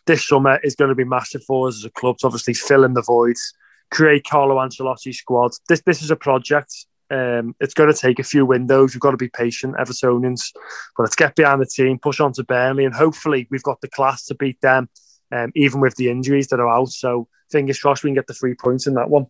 [0.08, 2.86] this summer is going to be massive for us as a club to obviously fill
[2.86, 3.54] in the voids,
[3.92, 5.52] create Carlo Ancelotti squad.
[5.68, 6.74] This, this is a project.
[7.10, 8.94] Um, it's going to take a few windows.
[8.94, 10.54] We've got to be patient, Evertonians.
[10.96, 13.90] But let's get behind the team, push on to Burnley, and hopefully we've got the
[13.90, 14.90] class to beat them,
[15.34, 16.90] um, even with the injuries that are out.
[16.90, 19.26] So fingers crossed we can get the three points in that one.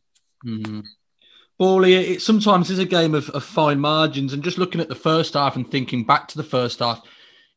[0.46, 0.82] Mm-hmm.
[1.62, 4.34] Bawley, it sometimes is a game of, of fine margins.
[4.34, 7.04] And just looking at the first half and thinking back to the first half,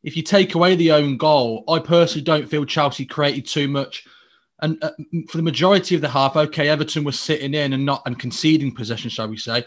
[0.02, 4.06] if you take away the own goal, I personally don't feel Chelsea created too much.
[4.60, 4.90] And uh,
[5.30, 8.74] for the majority of the half, okay, Everton was sitting in and not and conceding
[8.74, 9.64] possession, shall we say,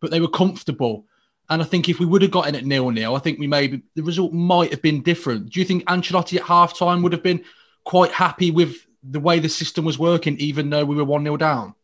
[0.00, 1.06] but they were comfortable.
[1.48, 3.46] And I think if we would have got in at nil nil, I think we
[3.46, 5.50] maybe the result might have been different.
[5.50, 7.44] Do you think Ancelotti at half time would have been
[7.84, 11.36] quite happy with the way the system was working, even though we were one 0
[11.36, 11.76] down?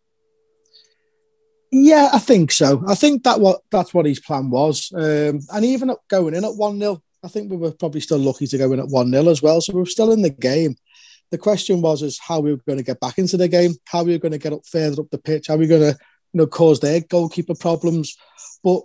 [1.75, 2.85] Yeah, I think so.
[2.87, 4.93] I think that what that's what his plan was.
[4.95, 8.47] Um, and even going in at 1 0, I think we were probably still lucky
[8.47, 9.61] to go in at 1 0 as well.
[9.63, 10.77] So we were still in the game.
[11.31, 14.05] The question was is how we were going to get back into the game, how
[14.05, 15.99] we were going to get up further up the pitch, how we were going to
[16.35, 18.19] you know cause their goalkeeper problems.
[18.63, 18.83] But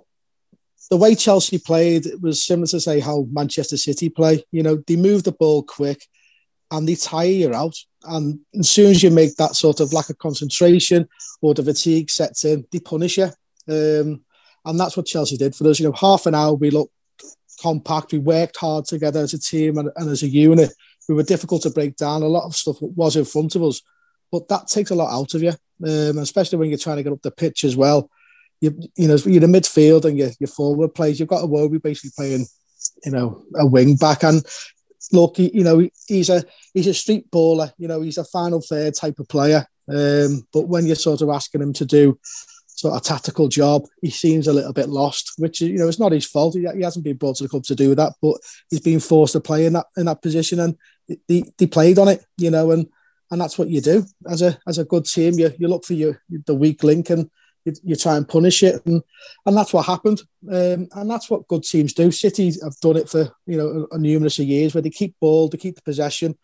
[0.90, 4.46] the way Chelsea played, it was similar to say how Manchester City play.
[4.52, 6.06] You know, they move the ball quick
[6.72, 7.76] and they tire you out.
[8.04, 11.08] And as soon as you make that sort of lack of concentration
[11.42, 13.30] or the fatigue sets in, they punish you.
[13.70, 14.24] Um,
[14.66, 15.80] and that's what Chelsea did for us.
[15.80, 16.94] You know, half an hour we looked
[17.62, 20.72] compact, we worked hard together as a team and, and as a unit.
[21.10, 22.22] We were difficult to break down.
[22.22, 23.82] A lot of stuff was in front of us,
[24.32, 25.54] but that takes a lot out of you,
[25.86, 28.10] um, especially when you're trying to get up the pitch as well.
[28.60, 31.20] You, you know, you're in the midfield and your, your forward plays.
[31.20, 32.46] You've got a Iwobi basically playing,
[33.06, 34.46] you know, a wing back, and
[35.12, 36.44] look, he, you know, he's a
[36.74, 37.72] he's a street baller.
[37.78, 39.66] You know, he's a final third type of player.
[39.90, 42.20] Um, but when you're sort of asking him to do
[42.68, 45.34] sort of a tactical job, he seems a little bit lost.
[45.38, 46.56] Which you know, it's not his fault.
[46.56, 48.38] He, he hasn't been brought to the club to do that, but
[48.70, 50.78] he's been forced to play in that in that position, and
[51.28, 52.26] he, he played on it.
[52.38, 52.88] You know, and
[53.32, 55.34] and that's what you do as a as a good team.
[55.40, 57.30] You you look for your the weak link and
[57.68, 59.04] you, you try and punish it, and
[59.46, 60.22] and that's what happened.
[60.50, 62.12] Um, and that's what good teams do.
[62.12, 65.16] City have done it for you know a, a numerous of years, where they keep
[65.20, 66.36] ball, they keep the possession,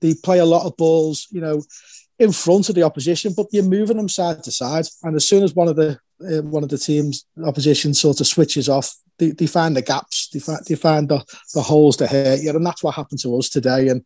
[0.00, 1.62] they play a lot of balls, you know,
[2.18, 4.86] in front of the opposition, but you're moving them side to side.
[5.02, 8.26] And as soon as one of the uh, one of the teams opposition sort of
[8.26, 12.06] switches off, they, they find the gaps, they find, they find the, the holes to
[12.06, 13.88] hurt you, and that's what happened to us today.
[13.88, 14.04] And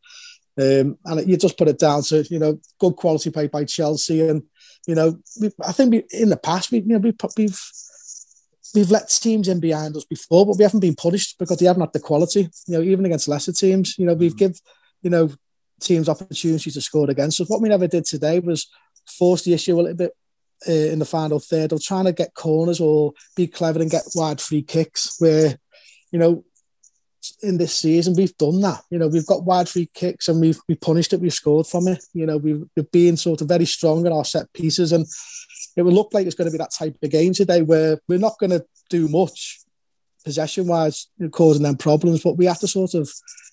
[0.57, 4.27] um, and you just put it down to you know good quality play by Chelsea
[4.27, 4.45] and
[4.87, 5.19] you know,
[5.67, 7.61] I think we, in the past we, you know, we, we've
[8.75, 11.83] we've let teams in behind us before, but we haven't been punished because they haven't
[11.83, 12.49] had the quality.
[12.67, 14.61] You know, even against lesser teams, you know, we've give
[15.03, 15.31] you know
[15.81, 17.49] teams opportunities to score against us.
[17.49, 18.69] What we never did today was
[19.07, 20.13] force the issue a little bit
[20.69, 24.05] uh, in the final third, or trying to get corners or be clever and get
[24.15, 25.59] wide free kicks where
[26.11, 26.45] you know
[27.43, 28.83] in this season, we've done that.
[28.91, 31.21] You know, we've got wide free kicks and we've we punished it.
[31.21, 32.05] We've scored from it.
[32.13, 35.07] You know, we've, we've been sort of very strong in our set pieces, and
[35.77, 38.19] it will look like it's going to be that type of game today where we're
[38.19, 39.61] not going to do much
[40.25, 43.11] possession wise, causing them problems, but we have to sort of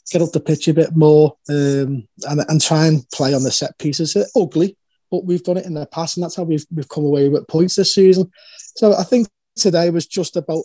[0.10, 3.52] get up the pitch a bit more um, and, and try and play on the
[3.52, 4.16] set pieces.
[4.16, 4.78] It's ugly,
[5.10, 7.48] but we've done it in the past, and that's how we've we've come away with
[7.48, 8.32] points this season.
[8.58, 10.64] So I think today was just about.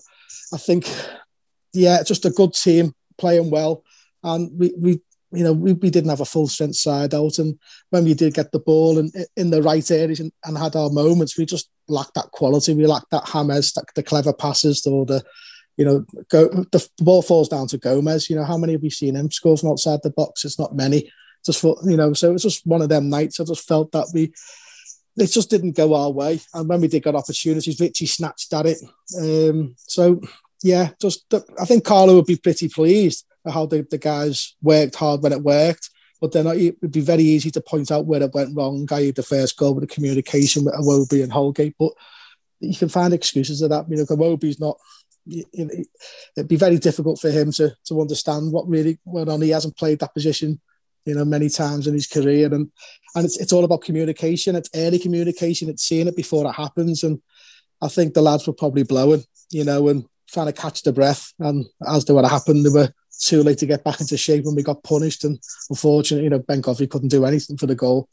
[0.52, 0.86] I think
[1.76, 3.84] yeah, just a good team playing well,
[4.22, 5.00] and we we
[5.32, 7.58] you know we, we didn't have a full strength side out, and
[7.90, 10.90] when we did get the ball and in the right areas and, and had our
[10.90, 12.74] moments, we just lacked that quality.
[12.74, 15.22] We lacked that hammers, that, the clever passes, or the
[15.76, 18.30] you know go the ball falls down to Gomez.
[18.30, 20.44] You know how many have we seen him score from outside the box?
[20.44, 21.10] It's not many.
[21.44, 23.38] Just for you know, so it was just one of them nights.
[23.38, 24.32] I just felt that we
[25.16, 26.40] it just didn't go our way.
[26.52, 28.78] And when we did get opportunities, Richie snatched at it.
[29.18, 30.20] Um, so
[30.62, 34.94] yeah, just I think Carlo would be pretty pleased at how the, the guys worked
[34.96, 35.90] hard when it worked.
[36.20, 38.88] But then it would be very easy to point out where it went wrong.
[38.90, 41.76] I had the first goal with the communication with Iwobi and Holgate.
[41.78, 41.92] But
[42.60, 43.88] you can find excuses of that.
[43.88, 44.78] You know, Iwobi's not.
[45.26, 45.70] You know,
[46.36, 49.42] it'd be very difficult for him to to understand what really went on.
[49.42, 50.60] He hasn't played that position,
[51.04, 52.70] you know, many times in his career, and
[53.14, 54.56] and it's it's all about communication.
[54.56, 55.68] It's early communication.
[55.68, 57.20] It's seeing it before it happens, and
[57.82, 61.32] I think the lads were probably blowing, you know, and trying to catch the breath.
[61.38, 64.54] And as to what happened, they were too late to get back into shape when
[64.54, 65.24] we got punished.
[65.24, 65.38] And
[65.70, 68.08] unfortunately, you know, Ben Godfrey couldn't do anything for the goal.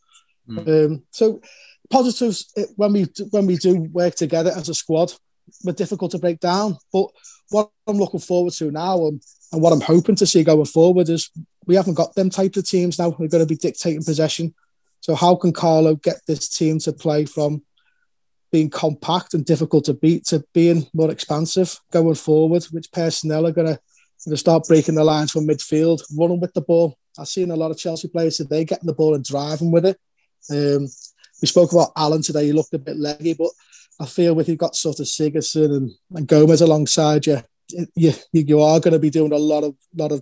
[0.48, 0.86] Mm.
[0.86, 1.42] Um, so
[1.90, 5.14] positives when we when we do work together as a squad,
[5.64, 6.78] we're difficult to break down.
[6.92, 7.08] But
[7.50, 9.22] what I'm looking forward to now and,
[9.52, 11.30] and what I'm hoping to see going forward is
[11.66, 13.10] we haven't got them type of teams now.
[13.10, 14.54] We're going to be dictating possession.
[15.02, 17.64] So how can Carlo get this team to play from
[18.54, 22.64] being compact and difficult to beat to being more expansive going forward?
[22.66, 23.80] Which personnel are going to,
[24.38, 26.98] start breaking the lines from midfield, running with the ball?
[27.20, 29.98] I've seen a lot of Chelsea players today getting the ball and driving with it.
[30.50, 30.88] Um,
[31.42, 32.46] we spoke about Allan today.
[32.46, 33.50] He looked a bit leggy, but
[34.00, 37.42] I feel with you've got sort of Sigurdsson and, and Gomez alongside you,
[37.96, 40.22] you, you are going to be doing a lot of lot of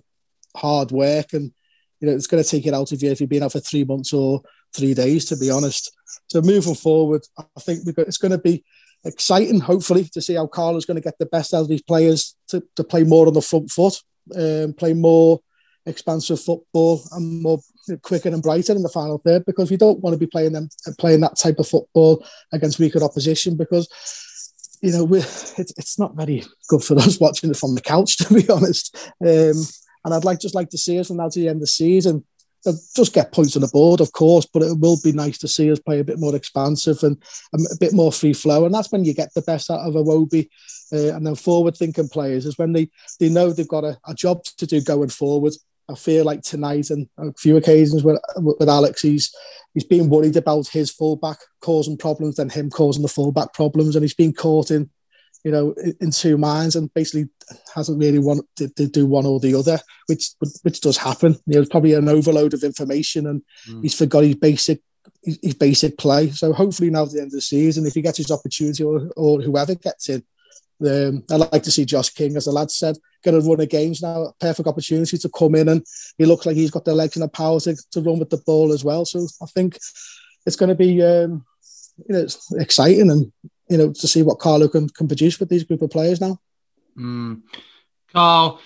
[0.56, 1.52] hard work, and
[2.00, 3.60] you know it's going to take it out of you if you've been out for
[3.60, 4.42] three months or
[4.74, 5.92] three days, to be honest.
[6.28, 8.64] So moving forward, I think got, it's going to be
[9.04, 12.36] exciting, hopefully, to see how Carlo's going to get the best out of these players
[12.48, 14.00] to, to play more on the front foot,
[14.36, 15.40] um, play more
[15.86, 17.60] expansive football and more
[18.02, 20.68] quicker and brighter in the final third because we don't want to be playing them
[20.98, 23.88] playing that type of football against weaker opposition because
[24.80, 28.16] you know we it's, it's not very good for us watching it from the couch
[28.18, 28.96] to be honest.
[29.20, 29.64] Um,
[30.04, 31.66] and I'd like just like to see us from now to the end of the
[31.66, 32.24] season
[32.94, 35.70] just get points on the board, of course, but it will be nice to see
[35.70, 37.16] us play a bit more expansive and
[37.54, 38.64] a bit more free flow.
[38.64, 40.48] And that's when you get the best out of Iwobi.
[40.92, 44.14] Uh, and then forward thinking players is when they, they know they've got a, a
[44.14, 45.54] job to do going forward
[45.88, 49.34] I feel like tonight and a few occasions with, with Alex, he's
[49.74, 54.02] he's been worried about his fullback causing problems than him causing the fullback problems, and
[54.02, 54.90] he's been caught in,
[55.44, 57.28] you know, in two minds, and basically
[57.74, 60.30] hasn't really wanted to, do one or the other, which
[60.62, 61.36] which does happen.
[61.46, 63.82] You know, it's probably an overload of information, and mm.
[63.82, 64.80] he's forgot his basic
[65.22, 66.30] his basic play.
[66.30, 69.08] So hopefully now at the end of the season, if he gets his opportunity or,
[69.16, 70.24] or whoever gets in,
[70.86, 73.66] um, I'd like to see Josh King, as the lad said, going to run a
[73.66, 74.32] games now.
[74.40, 75.84] Perfect opportunity to come in, and
[76.18, 78.42] he looks like he's got the legs and the power to, to run with the
[78.46, 79.04] ball as well.
[79.04, 79.78] So I think
[80.46, 81.44] it's going to be um,
[82.08, 83.32] you know it's exciting and
[83.68, 86.38] you know to see what Carlo can, can produce with these group of players now.
[86.96, 87.42] Mm.
[88.12, 88.60] Carl,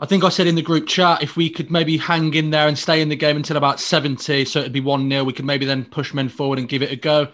[0.00, 2.68] I think I said in the group chat if we could maybe hang in there
[2.68, 5.44] and stay in the game until about 70, so it'd be 1 0, we could
[5.44, 7.28] maybe then push men forward and give it a go.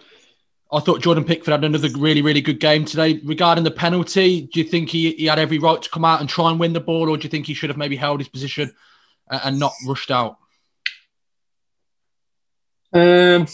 [0.71, 3.21] I thought Jordan Pickford had another really, really good game today.
[3.23, 6.29] Regarding the penalty, do you think he, he had every right to come out and
[6.29, 8.27] try and win the ball, or do you think he should have maybe held his
[8.27, 8.73] position
[9.29, 10.37] and not rushed out?
[12.91, 13.47] Um,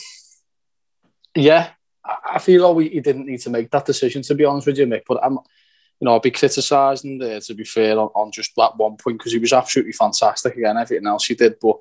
[1.35, 1.71] yeah,
[2.03, 4.87] I feel like he didn't need to make that decision, to be honest with you,
[4.87, 5.03] Mick.
[5.07, 8.77] But I'm, you know, I'll be criticising there, to be fair, on, on just that
[8.77, 10.77] one point because he was absolutely fantastic again.
[10.77, 11.77] Everything else he did, but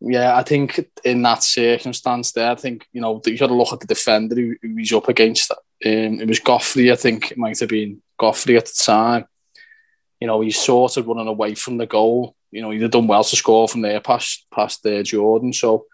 [0.00, 3.72] yeah, I think in that circumstance there, I think, you know, you got to look
[3.72, 5.52] at the defender who, who he's up against.
[5.52, 9.26] Um, it was Godfrey, I think it might have been Godfrey at the time.
[10.20, 12.34] You know, he's sort of running away from the goal.
[12.50, 15.52] You know, he'd have done well to score from there past past there, Jordan.
[15.52, 15.86] So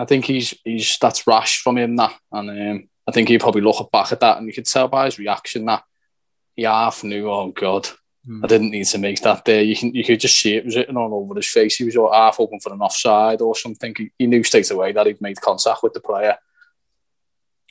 [0.00, 2.14] I think he's he's that's rash from him that.
[2.32, 5.06] And um, I think he probably look back at that and you could tell by
[5.06, 5.84] his reaction that
[6.56, 7.88] he half knew, oh God,
[8.28, 8.44] Mm.
[8.44, 9.62] I didn't need to make that there.
[9.62, 11.76] You can you could just see it was written all over his face.
[11.76, 13.94] He was half open for an offside or something.
[13.96, 16.36] He, he knew straight away that he'd made contact with the player.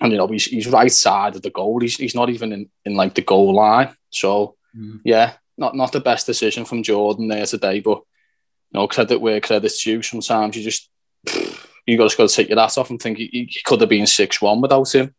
[0.02, 1.80] And you know, he's he's right side of the goal.
[1.82, 3.96] He's he's not even in, in like the goal line.
[4.10, 5.02] So mm.
[5.04, 8.00] yeah, not not the best decision from Jordan there today, but
[8.72, 10.02] you know, credit where credit's due.
[10.02, 10.90] Sometimes you just
[11.90, 14.42] you got to take your hat off and think he, he could have been six
[14.42, 15.14] one without him.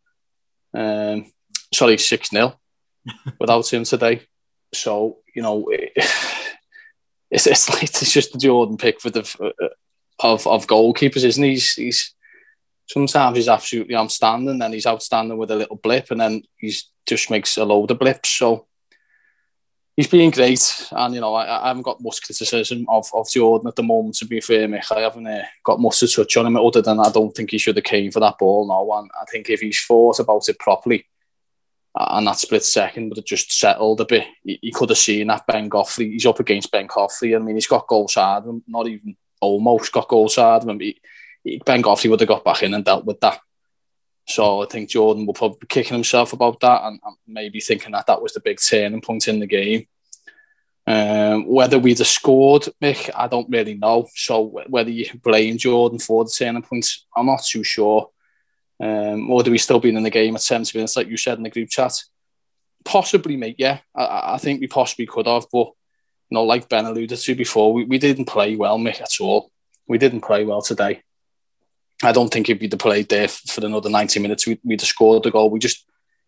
[0.73, 1.31] Um,
[1.73, 2.53] sorry, six 0
[3.39, 4.21] without him today.
[4.73, 5.69] So you know,
[7.31, 9.35] it's it's like it's just the Jordan Pickford of
[10.19, 11.51] of of goalkeepers, isn't he?
[11.51, 12.15] He's, he's
[12.87, 17.29] sometimes he's absolutely outstanding, then he's outstanding with a little blip, and then he's just
[17.29, 18.29] makes a load of blips.
[18.29, 18.67] So
[20.01, 23.67] he's been great, and you know I, I haven't got much criticism of, of Jordan
[23.67, 24.15] at the moment.
[24.15, 26.99] To be fair, Mick, I haven't uh, got much to touch on him other than
[26.99, 29.61] I don't think he should have came for that ball No, and I think if
[29.61, 31.05] he's thought about it properly,
[31.95, 34.25] and that split second, would have just settled a bit.
[34.43, 37.35] You, could have seen that Ben Godfrey, he's up against Ben Godfrey.
[37.35, 40.79] I mean, he's got goals side not even almost got goals side him.
[40.79, 40.99] He,
[41.43, 43.39] he, ben Godfrey would have got back in and dealt with that.
[44.27, 47.91] So I think Jordan will probably be kicking himself about that and, and maybe thinking
[47.91, 49.87] that that was the big turning point in the game.
[50.87, 54.07] Um, whether we'd have scored, Mick, I don't really know.
[54.15, 58.09] So whether you blame Jordan for the turning points, I'm not too sure.
[58.79, 61.37] Um, or do we still be in the game at 70 minutes, like you said
[61.37, 62.03] in the group chat?
[62.83, 63.57] Possibly, mate.
[63.59, 65.71] Yeah, I, I think we possibly could have, but
[66.31, 69.51] know, like Ben alluded to before, we, we didn't play well, Mick, at all.
[69.87, 71.03] We didn't play well today.
[72.03, 74.87] I don't think if we'd have played there for another 90 minutes, we'd, we'd have
[74.87, 75.49] scored the goal.
[75.49, 75.85] We just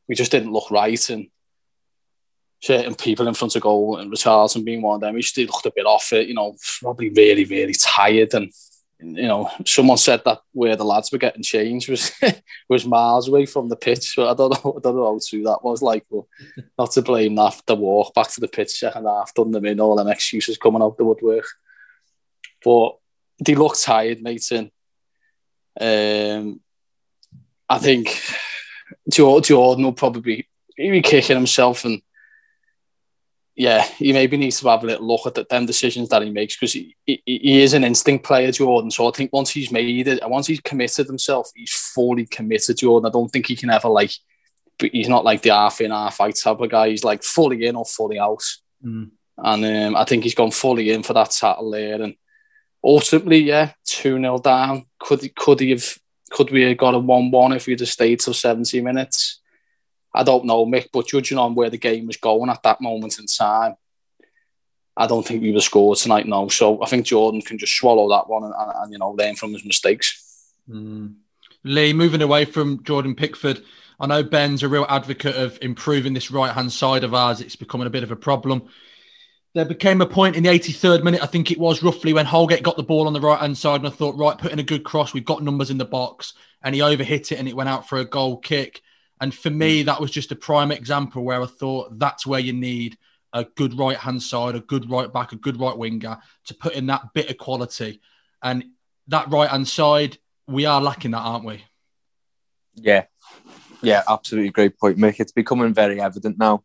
[0.08, 1.28] we just didn't look right, and
[2.62, 5.66] certain people in front of goal, and Richarlison being one of them, he just looked
[5.66, 6.28] a bit off it.
[6.28, 8.52] You know, probably really, really tired, and
[9.04, 12.12] you know, someone said that where the lads were getting changed was
[12.70, 14.14] was miles away from the pitch.
[14.16, 15.82] But I don't know, I don't know how true that was.
[15.82, 16.24] Like, but
[16.78, 17.62] not to blame that.
[17.66, 19.80] The walk back to the pitch second half done them in.
[19.80, 21.46] All them excuses coming out the woodwork.
[22.64, 22.98] But
[23.46, 24.50] they look tired, mate.
[24.52, 24.72] And
[25.80, 26.60] um,
[27.70, 28.22] I think
[29.10, 30.48] Jordan will probably
[30.78, 32.02] be kicking himself and
[33.56, 36.32] yeah, he maybe needs to have a little look at the, them decisions that he
[36.32, 38.90] makes because he, he, he, is an instinct player, Jordan.
[38.90, 43.08] So I think once he's made it, once he's committed himself, he's fully committed, Jordan.
[43.08, 44.12] I don't think he can ever like,
[44.80, 46.90] but he's not like the half in, half out type of guy.
[46.90, 48.44] He's like fully in or fully out.
[48.84, 49.12] Mm.
[49.38, 52.02] And um, I think he's gone fully in for that title there.
[52.02, 52.16] And
[52.84, 54.86] ultimately, yeah, 2 0 down.
[55.00, 55.98] Could, could he have,
[56.32, 59.42] could we have got a 1 1 if we'd have stayed till 70 minutes?
[60.14, 63.18] I don't know, Mick, but judging on where the game was going at that moment
[63.18, 63.76] in time,
[64.96, 66.50] I don't think we would score tonight, no.
[66.50, 69.36] So I think Jordan can just swallow that one and, and, and you know, learn
[69.36, 70.52] from his mistakes.
[70.70, 71.16] Mm.
[71.64, 73.64] Lee, moving away from Jordan Pickford,
[74.00, 77.42] I know Ben's a real advocate of improving this right hand side of ours.
[77.42, 78.68] It's becoming a bit of a problem.
[79.54, 82.64] There became a point in the 83rd minute, I think it was roughly, when Holgate
[82.64, 84.64] got the ball on the right hand side, and I thought, right, put in a
[84.64, 85.14] good cross.
[85.14, 86.34] We've got numbers in the box,
[86.64, 88.82] and he overhit it, and it went out for a goal kick.
[89.22, 89.86] And for me, hmm.
[89.86, 92.98] that was just a prime example where I thought that's where you need
[93.32, 96.74] a good right hand side, a good right back, a good right winger to put
[96.74, 98.02] in that bit of quality.
[98.42, 98.66] And
[99.08, 101.64] that right hand side, we are lacking that, aren't we?
[102.76, 103.06] Yeah,
[103.84, 105.20] yeah, absolutely great point, Mick.
[105.20, 106.64] It's becoming very evident now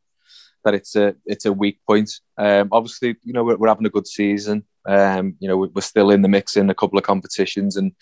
[0.65, 2.11] that it's a it's a weak point.
[2.37, 4.65] Um, obviously, you know we're, we're having a good season.
[4.87, 7.93] Um, you know we're still in the mix in a couple of competitions and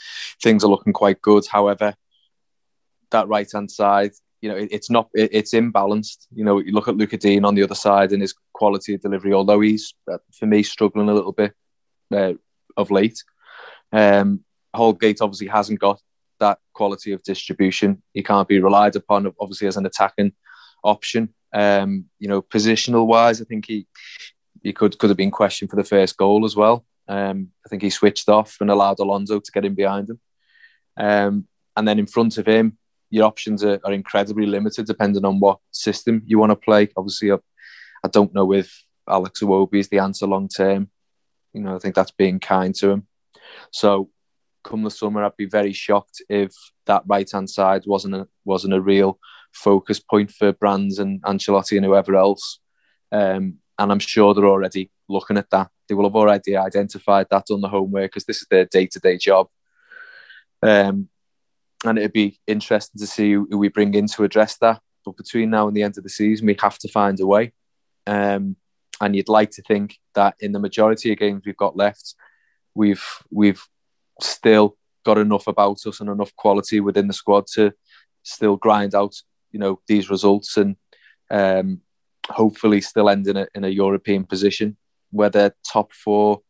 [0.43, 1.45] things are looking quite good.
[1.47, 1.95] However,
[3.11, 6.27] that right hand side, you know, it, it's not, it, it's imbalanced.
[6.35, 9.01] You know, you look at Lucas Digne on the other side and his quality of
[9.01, 11.53] delivery, although he's, uh, for me, struggling a little bit
[12.13, 12.35] uh,
[12.77, 13.23] of late.
[13.93, 14.45] Um,
[14.75, 16.01] Holgate obviously hasn't got
[16.39, 18.03] that quality of distribution.
[18.13, 20.33] He can't be relied upon, obviously, as an attacking
[20.85, 21.35] option.
[21.53, 23.86] Um, you know, positional wise, I think he
[24.62, 26.84] he could could have been questioned for the first goal as well.
[27.09, 30.20] Um, I think he switched off and allowed Alonso to get in behind him.
[30.97, 32.78] Um, and then in front of him,
[33.11, 36.88] your options are, are incredibly limited depending on what system you want to play.
[36.97, 37.36] Obviously, I,
[38.05, 40.90] I don't know if Alex Iwobi is the answer long term.
[41.53, 43.07] You know, I think that's being kind to him.
[43.70, 44.11] So,
[44.64, 46.53] come the summer, I'd be very shocked if
[46.86, 49.18] that right hand side wasn't a wasn't a real
[49.57, 52.61] focus point for Brands and Ancelotti and whoever else.
[53.11, 55.71] Um, and I'm sure they're already looking at that.
[55.89, 59.01] They will have already identified that, done the homework, because this is their day to
[59.01, 59.49] day job.
[60.63, 61.09] Um,
[61.85, 64.81] and it'd be interesting to see who we bring in to address that.
[65.05, 67.53] But between now and the end of the season, we have to find a way.
[68.07, 68.57] Um,
[69.01, 72.15] and you'd like to think that in the majority of games we've got left,
[72.75, 73.63] we've we've
[74.21, 77.73] still got enough about us and enough quality within the squad to
[78.23, 79.15] still grind out,
[79.57, 80.77] you know, these results and
[81.31, 81.81] um,
[82.29, 84.77] hopefully still end in a, in a European position.
[85.11, 86.43] Whether top four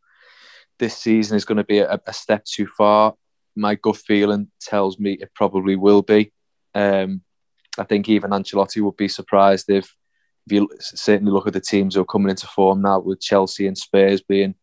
[0.77, 3.13] this season is going to be a, a step too far,
[3.55, 6.33] my gut feeling tells me it probably will be.
[6.75, 7.21] Um,
[7.77, 9.85] I think even Ancelotti would be surprised if,
[10.45, 13.67] if you certainly look at the teams who are coming into form now, with Chelsea
[13.67, 14.55] and Spurs being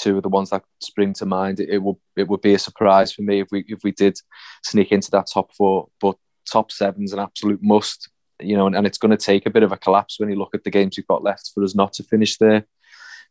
[0.00, 1.60] two of the ones that spring to mind.
[1.60, 4.16] It, it would it would be a surprise for me if we if we did
[4.64, 5.88] sneak into that top four.
[6.00, 6.16] But
[6.52, 9.62] top seven's an absolute must, you know, and, and it's going to take a bit
[9.62, 11.92] of a collapse when you look at the games we've got left for us not
[11.94, 12.66] to finish there.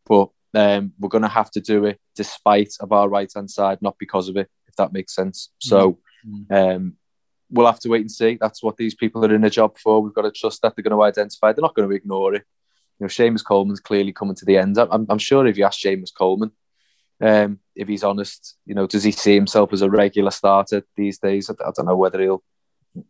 [0.06, 3.82] But um, we're going to have to do it despite of our right hand side,
[3.82, 5.50] not because of it if that makes sense.
[5.60, 6.54] So mm-hmm.
[6.54, 6.94] um,
[7.50, 8.38] we'll have to wait and see.
[8.40, 10.02] That's what these people are in a job for.
[10.02, 11.52] We've got to trust that they're going to identify.
[11.52, 12.44] They're not going to ignore it.
[13.00, 14.78] You know, Seamus Coleman's clearly coming to the end.
[14.78, 16.52] I'm, I'm sure if you ask Seamus Coleman,
[17.20, 21.20] um, if he's honest, you know, does he see himself as a regular starter these
[21.20, 21.50] days?
[21.50, 22.44] I, I don't know whether he'll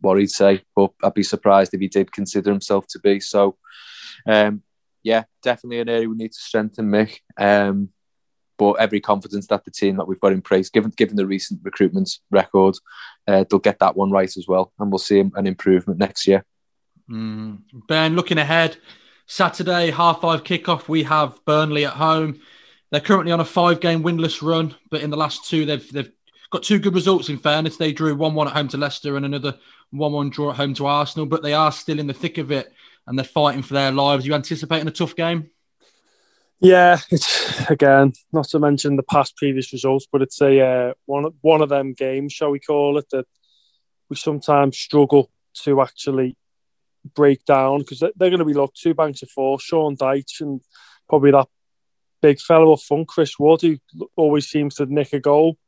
[0.00, 3.20] what he'd say, but I'd be surprised if he did consider himself to be.
[3.20, 3.56] So,
[4.26, 4.62] um,
[5.02, 7.18] yeah, definitely an area we need to strengthen, Mick.
[7.36, 7.90] Um,
[8.58, 11.60] but every confidence that the team that we've got in place, given given the recent
[11.64, 12.76] recruitment record,
[13.26, 16.44] uh, they'll get that one right as well, and we'll see an improvement next year.
[17.10, 17.62] Mm.
[17.88, 18.76] Ben, looking ahead,
[19.26, 22.40] Saturday half five kickoff, we have Burnley at home.
[22.90, 26.12] They're currently on a five game winless run, but in the last two, they've they've
[26.52, 27.28] got two good results.
[27.28, 29.58] In fairness, they drew one-one at home to Leicester and another
[29.90, 31.26] one-one draw at home to Arsenal.
[31.26, 32.72] But they are still in the thick of it
[33.06, 34.26] and they're fighting for their lives.
[34.26, 35.50] You anticipating a tough game?
[36.60, 41.24] Yeah, it's again not to mention the past previous results, but it's a uh, one
[41.40, 43.26] one of them games, shall we call it, that
[44.08, 45.28] we sometimes struggle
[45.64, 46.36] to actually
[47.16, 50.60] break down because they're going to be look two banks of four, Sean Dyche and
[51.08, 51.48] probably that
[52.20, 53.78] big fellow up front, Chris Wood, who
[54.14, 55.58] always seems to nick a goal.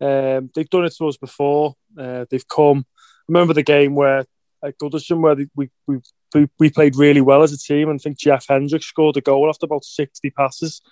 [0.00, 1.74] Um, they've done it to us before.
[1.98, 2.86] Uh, they've come.
[3.28, 4.26] Remember the game where
[4.62, 6.00] at Goodison where we, we
[6.34, 7.88] we, we played really well as a team.
[7.88, 10.82] And I think Jeff Hendrick scored a goal after about 60 passes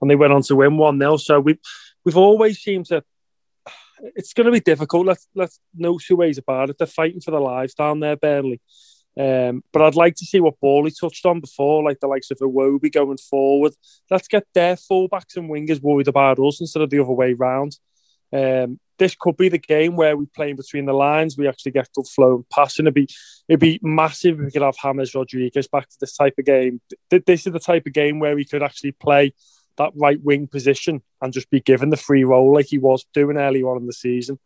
[0.00, 1.16] and they went on to win 1 0.
[1.18, 1.58] So we,
[2.04, 3.04] we've always seemed to.
[4.16, 5.06] It's going to be difficult.
[5.06, 6.78] Let's, let's no two ways about it.
[6.78, 8.60] They're fighting for their lives down there, Burnley.
[9.16, 12.38] Um, but I'd like to see what Bally touched on before, like the likes of
[12.38, 13.74] Iwobi going forward.
[14.10, 17.78] Let's get their fullbacks and wingers worried about us instead of the other way round.
[18.32, 21.36] Um, this could be the game where we play in between the lines.
[21.36, 22.84] We actually get good flow and passing.
[22.84, 23.08] It'd be
[23.48, 26.80] it'd be massive if we could have James Rodriguez back to this type of game.
[27.10, 29.34] This is the type of game where we could actually play
[29.78, 33.38] that right wing position and just be given the free role like he was doing
[33.38, 34.38] early on in the season.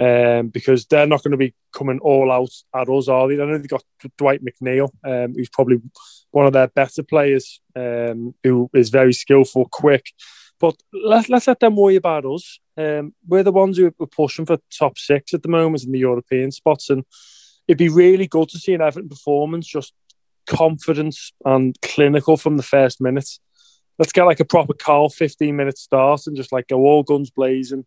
[0.00, 3.34] Um, because they're not going to be coming all out at us, are they?
[3.34, 3.82] I know they've got
[4.16, 5.82] Dwight McNeil, um, who's probably
[6.30, 10.12] one of their better players, um, who is very skillful, quick.
[10.60, 12.60] But let, let's let them worry about us.
[12.78, 15.98] Um, we're the ones who are pushing for top six at the moment in the
[15.98, 17.04] European spots, and
[17.66, 19.92] it'd be really good to see an Everton performance, just
[20.46, 23.28] confidence and clinical from the first minute.
[23.98, 27.30] Let's get like a proper call, 15 minute start and just like go all guns
[27.30, 27.84] blazing.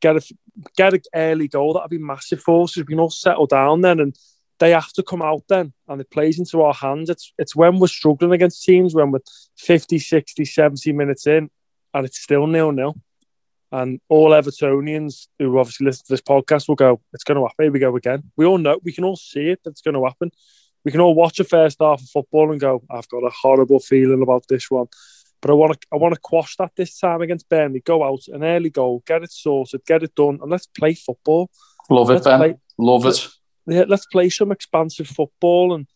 [0.00, 0.34] Get a
[0.76, 1.74] get an early goal.
[1.74, 2.76] That'd be massive for us.
[2.76, 4.16] We can all settle down then, and
[4.60, 7.10] they have to come out then, and it plays into our hands.
[7.10, 9.18] It's it's when we're struggling against teams when we're
[9.56, 11.50] 50, 60, 70 minutes in,
[11.92, 12.94] and it's still nil nil.
[13.70, 17.64] And all Evertonians who obviously listen to this podcast will go, it's going to happen.
[17.64, 18.24] Here we go again.
[18.36, 20.30] We all know, we can all see it, that it's going to happen.
[20.84, 23.80] We can all watch a first half of football and go, I've got a horrible
[23.80, 24.86] feeling about this one.
[25.40, 27.80] But I want to, I want to quash that this time against Burnley.
[27.80, 31.50] Go out, an early goal, get it sorted, get it done, and let's play football.
[31.90, 32.38] Love let's it, Ben.
[32.38, 33.28] Play, Love it.
[33.66, 35.86] Yeah, let's play some expansive football and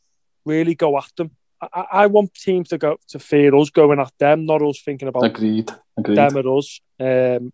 [0.44, 1.30] really go at them.
[1.60, 5.08] I, I, want teams to go to fear us going at them, not us thinking
[5.08, 6.16] about agreed, agreed.
[6.16, 6.80] them at us.
[6.98, 7.52] Um,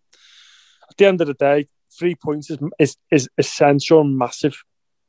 [0.89, 1.67] at the end of the day,
[1.97, 4.61] three points is, is, is essential and massive.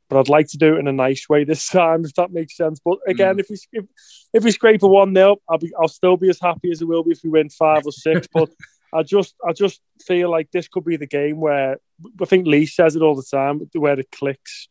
[0.09, 2.57] But I'd like to do it in a nice way this time, if that makes
[2.57, 2.81] sense.
[2.83, 3.39] But again, mm.
[3.39, 3.85] if we if,
[4.33, 6.85] if we scrape a one 0 I'll be I'll still be as happy as I
[6.85, 8.27] will be if we win five or six.
[8.33, 8.49] but
[8.93, 11.77] I just I just feel like this could be the game where
[12.21, 14.67] I think Lee says it all the time, where it clicks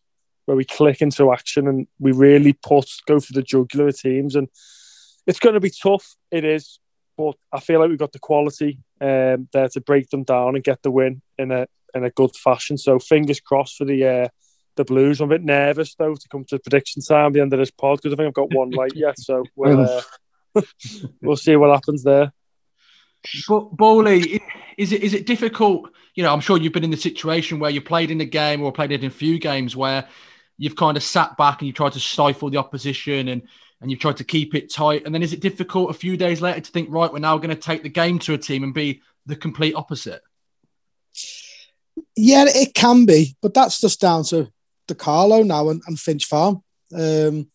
[0.51, 4.35] where we click into action and we really put go for the jugular teams.
[4.35, 4.49] And
[5.25, 6.17] it's going to be tough.
[6.33, 6.81] It is,
[7.17, 10.65] but I feel like we've got the quality um, there to break them down and
[10.65, 12.79] get the win in a in a good fashion.
[12.79, 14.29] So fingers crossed for the uh,
[14.77, 15.21] the Blues.
[15.21, 17.71] I'm a bit nervous though to come to prediction time at the end of this
[17.71, 19.19] pod because I think I've got one right yet.
[19.19, 20.03] So we'll uh,
[21.23, 22.33] we'll see what happens there.
[23.49, 24.43] But Bowley,
[24.79, 25.91] is it is it difficult?
[26.15, 28.63] You know, I'm sure you've been in the situation where you played in a game
[28.63, 30.09] or played it in a few games where
[30.57, 33.43] you've kind of sat back and you tried to stifle the opposition and
[33.81, 35.05] and you've tried to keep it tight.
[35.05, 37.55] And then is it difficult a few days later to think, right, we're now going
[37.55, 40.23] to take the game to a team and be the complete opposite?
[42.17, 44.51] Yeah, it can be, but that's just down to
[44.89, 46.63] the Carlo now and, and Finch Farm.
[46.95, 47.49] Um,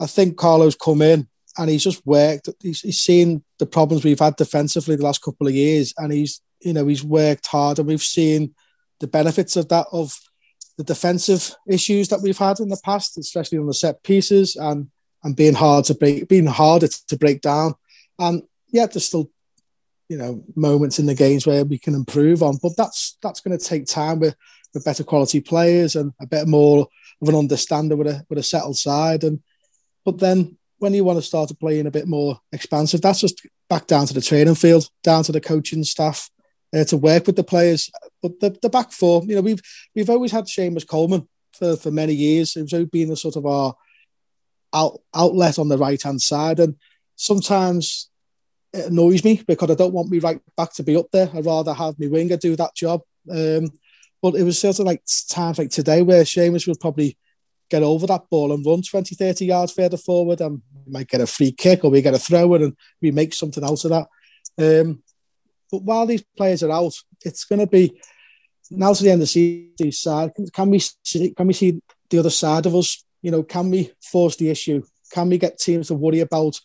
[0.00, 2.48] I think Carlo's come in and he's just worked.
[2.60, 6.40] He's, he's seen the problems we've had defensively the last couple of years, and he's
[6.60, 8.54] you know he's worked hard, and we've seen
[9.00, 10.18] the benefits of that of
[10.76, 14.90] the defensive issues that we've had in the past, especially on the set pieces and
[15.24, 17.74] and being hard to break, being harder to break down.
[18.18, 19.30] And yeah, there's still
[20.08, 23.58] you know moments in the games where we can improve on, but that's that's going
[23.58, 24.36] to take time with
[24.72, 26.86] with better quality players and a bit more
[27.22, 29.24] of an understanding with a with a settled side.
[29.24, 29.42] And
[30.04, 33.20] but then when you want to start to play in a bit more expansive, that's
[33.20, 36.28] just back down to the training field, down to the coaching staff,
[36.74, 37.90] uh, to work with the players.
[38.20, 39.62] But the, the back four, you know, we've
[39.94, 42.56] we've always had Seamus Coleman for, for many years.
[42.56, 43.74] Always been a sort of our
[44.74, 46.76] out, outlet on the right hand side, and
[47.16, 48.10] sometimes
[48.72, 51.30] it annoys me because I don't want me right back to be up there.
[51.32, 53.02] I'd rather have my winger do that job.
[53.30, 53.70] Um,
[54.20, 57.16] but it was sort of like times like today where Seamus would probably
[57.70, 61.20] get over that ball and run 20, 30 yards further forward and we might get
[61.20, 63.90] a free kick or we get a throw in and we make something out of
[63.90, 64.08] that.
[64.58, 65.02] Um,
[65.70, 66.94] but while these players are out,
[67.24, 68.00] it's going to be
[68.70, 70.32] now to the end of the season.
[70.52, 73.03] Can we see, can we see the other side of us?
[73.24, 74.82] You know, can we force the issue?
[75.10, 76.60] Can we get teams to worry about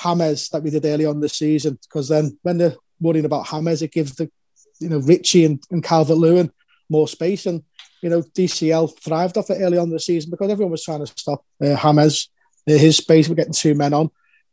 [0.00, 1.76] James that we did early on the season?
[1.82, 4.30] Because then when they're worrying about James, it gives the
[4.78, 6.52] you know Richie and, and Calvert Lewin
[6.88, 7.46] more space.
[7.46, 7.64] And
[8.00, 11.12] you know, DCL thrived off it early on the season because everyone was trying to
[11.16, 12.30] stop uh, James.
[12.68, 14.08] Uh, his space, we're getting two men on.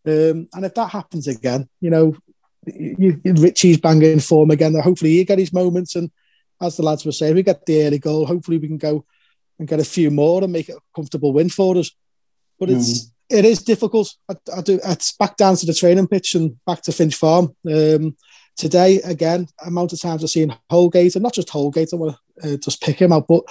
[0.07, 2.15] Um, and if that happens again, you know,
[2.65, 4.73] you, Richie's banging form again.
[4.73, 5.95] Hopefully, he get his moments.
[5.95, 6.09] And
[6.59, 8.25] as the lads were saying, we get the early goal.
[8.25, 9.05] Hopefully, we can go
[9.59, 11.91] and get a few more and make it a comfortable win for us.
[12.59, 13.11] But it's mm.
[13.29, 14.13] it is difficult.
[14.29, 14.79] I, I, do.
[14.83, 17.55] It's back down to the training pitch and back to Finch Farm.
[17.69, 18.15] Um,
[18.57, 21.89] today, again, amount of times I've seen Holgate, and not just Holgate.
[21.93, 23.43] I want to uh, just pick him out, but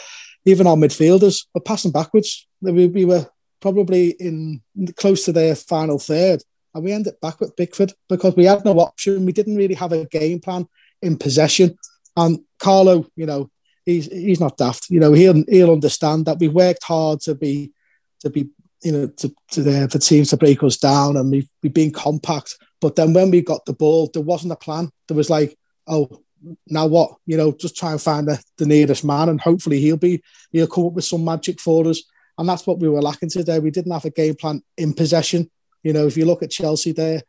[0.44, 2.46] even our midfielders were passing backwards.
[2.60, 3.26] We, we were
[3.60, 4.62] probably in
[4.96, 6.42] close to their final third,
[6.74, 9.26] and we ended back with Pickford because we had no option.
[9.26, 10.66] We didn't really have a game plan
[11.02, 11.76] in possession.
[12.16, 13.50] And Carlo, you know,
[13.84, 14.90] he's he's not daft.
[14.90, 17.72] You know, he'll he'll understand that we worked hard to be
[18.20, 18.48] to be
[18.82, 21.92] you know to to the, for teams to break us down, and we've, we've been
[21.92, 22.56] compact.
[22.80, 24.90] But then when we got the ball, there wasn't a plan.
[25.08, 25.56] There was like,
[25.86, 26.22] oh,
[26.66, 27.16] now what?
[27.26, 30.22] You know, just try and find the, the nearest man, and hopefully he'll be
[30.52, 32.02] he'll come up with some magic for us.
[32.36, 33.60] And that's what we were lacking today.
[33.60, 35.50] We didn't have a game plan in possession.
[35.84, 37.22] You know, if you look at Chelsea, there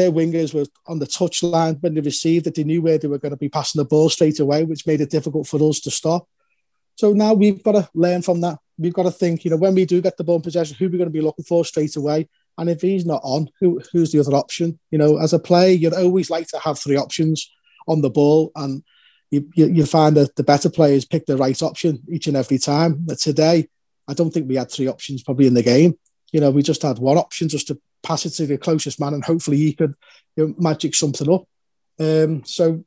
[0.00, 2.54] their wingers were on the touchline when they received it.
[2.54, 5.00] They knew where they were going to be passing the ball straight away, which made
[5.00, 6.26] it difficult for us to stop.
[6.96, 8.58] So now we've got to learn from that.
[8.78, 10.86] We've got to think, you know, when we do get the ball in possession, who
[10.86, 12.28] we're going to be looking for straight away.
[12.58, 14.78] And if he's not on, who, who's the other option?
[14.90, 17.50] You know, as a player, you'd always like to have three options
[17.88, 18.82] on the ball, and
[19.30, 22.58] you, you, you find that the better players pick the right option each and every
[22.58, 22.96] time.
[22.98, 23.68] But today,
[24.06, 25.98] I don't think we had three options probably in the game.
[26.32, 29.14] You know, we just had one option just to pass it to the closest man,
[29.14, 29.94] and hopefully he could
[30.36, 31.44] you know, magic something up.
[31.98, 32.84] Um, so,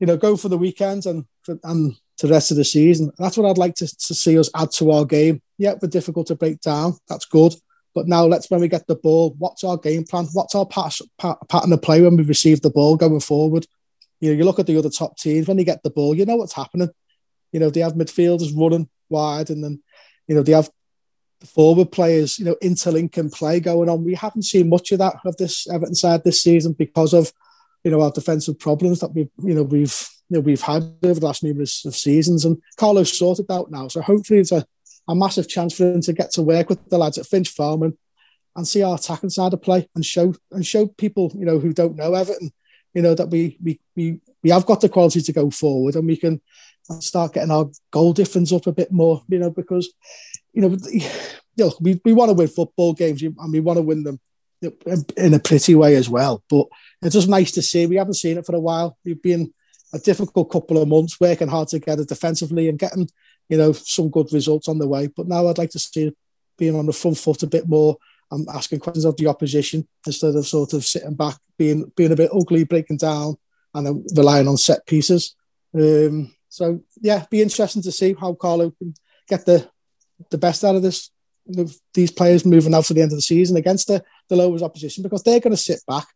[0.00, 3.10] you know, go for the weekends and for, and to the rest of the season.
[3.18, 5.42] That's what I'd like to, to see us add to our game.
[5.56, 6.94] Yeah, we're difficult to break down.
[7.08, 7.54] That's good.
[7.94, 10.28] But now let's when we get the ball, what's our game plan?
[10.32, 13.66] What's our pass, pattern of play when we receive the ball going forward?
[14.20, 16.24] You know, you look at the other top teams when they get the ball, you
[16.24, 16.90] know what's happening.
[17.52, 19.82] You know, they have midfielders running wide, and then
[20.26, 20.70] you know they have
[21.40, 24.04] the forward players, you know, interlink and play going on.
[24.04, 27.32] We haven't seen much of that of this Everton side this season because of,
[27.84, 31.20] you know, our defensive problems that we've, you know, we've, you know, we've had over
[31.20, 32.44] the last numerous of seasons.
[32.44, 34.66] And Carlos sorted out now, so hopefully it's a,
[35.06, 37.82] a massive chance for him to get to work with the lads at Finch Farm
[37.82, 37.96] and,
[38.56, 41.72] and see our attacking side of play and show and show people, you know, who
[41.72, 42.50] don't know Everton,
[42.94, 46.06] you know, that we we we we have got the quality to go forward and
[46.06, 46.40] we can
[47.00, 49.92] start getting our goal difference up a bit more, you know, because
[50.58, 50.76] you know,
[51.56, 54.20] know we, we want to win football games and we want to win them
[55.16, 56.42] in a pretty way as well.
[56.50, 56.66] But
[57.02, 57.86] it's just nice to see.
[57.86, 58.98] We haven't seen it for a while.
[59.04, 59.54] We've been
[59.92, 63.08] a difficult couple of months working hard together defensively and getting,
[63.48, 65.06] you know, some good results on the way.
[65.06, 66.12] But now I'd like to see
[66.58, 67.96] being on the front foot a bit more
[68.32, 72.16] and asking questions of the opposition instead of sort of sitting back, being being a
[72.16, 73.36] bit ugly, breaking down,
[73.74, 75.36] and then relying on set pieces.
[75.72, 78.92] Um, so yeah, be interesting to see how Carlo can
[79.28, 79.70] get the
[80.30, 81.10] the best out of this
[81.94, 85.02] these players moving out for the end of the season against the, the lowest opposition
[85.02, 86.06] because they're going to sit back.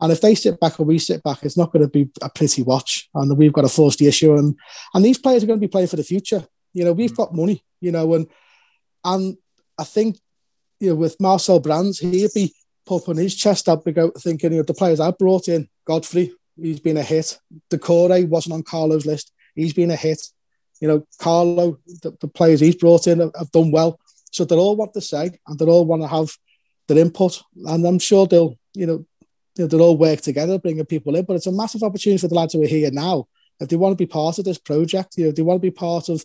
[0.00, 2.28] And if they sit back or we sit back, it's not going to be a
[2.28, 3.08] pretty watch.
[3.14, 4.36] And we've got to force the issue.
[4.36, 4.54] And
[4.94, 6.46] and these players are going to be playing for the future.
[6.72, 7.16] You know, we've mm.
[7.16, 8.26] got money, you know, and
[9.04, 9.36] and
[9.78, 10.18] I think,
[10.80, 12.54] you know, with Marcel Brands, he'd be
[12.86, 16.80] pumping his chest up go thinking, you know, the players I brought in, Godfrey, he's
[16.80, 17.38] been a hit.
[17.70, 19.32] Doucouré wasn't on Carlo's list.
[19.54, 20.20] He's been a hit.
[20.80, 23.98] You know, Carlo, the, the players he's brought in have, have, done well.
[24.30, 26.30] So they all want to say and they all want to have
[26.88, 27.42] their input.
[27.64, 29.06] And I'm sure they'll, you know,
[29.56, 31.24] they'll all work together, bringing people in.
[31.24, 33.26] But it's a massive opportunity for the lads who are here now.
[33.58, 35.66] If they want to be part of this project, you know, if they want to
[35.66, 36.24] be part of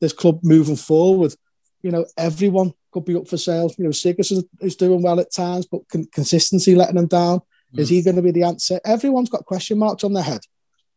[0.00, 1.34] this club moving forward,
[1.82, 3.70] you know, everyone could be up for sale.
[3.76, 7.40] You know, Sigurdsson is, is doing well at times, but con- consistency letting them down.
[7.74, 7.80] Mm.
[7.80, 8.80] Is he going to be the answer?
[8.84, 10.40] Everyone's got question marks on their head,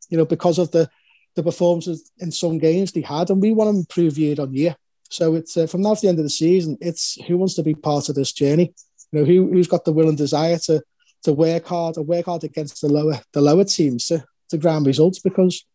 [0.09, 0.89] you know, because of the
[1.35, 4.75] the performances in some games they had, and we want to improve year on year.
[5.09, 7.63] So it's uh, from now to the end of the season, it's who wants to
[7.63, 8.73] be part of this journey.
[9.11, 10.81] You know, who who's got the will and desire to
[11.23, 14.85] to work hard and work hard against the lower the lower teams to to ground
[14.85, 15.65] results because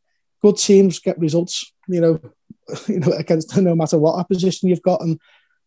[0.43, 1.73] good teams get results.
[1.89, 2.21] You know,
[2.89, 5.21] you know against no matter what opposition you've got, and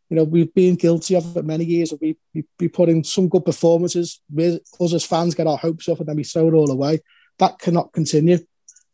[0.10, 1.94] you know we've been guilty of it many years.
[2.02, 4.22] We we, we put in some good performances.
[4.34, 7.00] We, us as fans get our hopes up and then we throw it all away.
[7.40, 8.40] That cannot continue.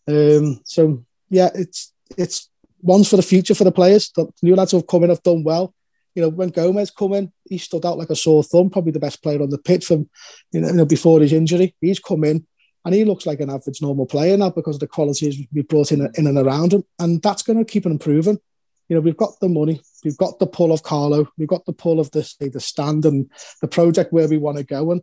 [0.08, 2.50] Um, so yeah, it's it's
[2.82, 4.12] one's for the future for the players.
[4.16, 5.74] The new lads who have come in have done well.
[6.16, 9.00] You know, when Gomez come in, he stood out like a sore thumb, probably the
[9.00, 10.10] best player on the pitch from
[10.52, 11.76] you know, before his injury.
[11.80, 12.48] He's come in
[12.88, 15.92] and he looks like an average normal player now because of the qualities we brought
[15.92, 18.40] in in and around him, and that's going to keep improving.
[18.88, 21.74] You know, we've got the money, we've got the pull of Carlo, we've got the
[21.74, 23.30] pull of the the stand and
[23.62, 25.02] the project where we want to go, and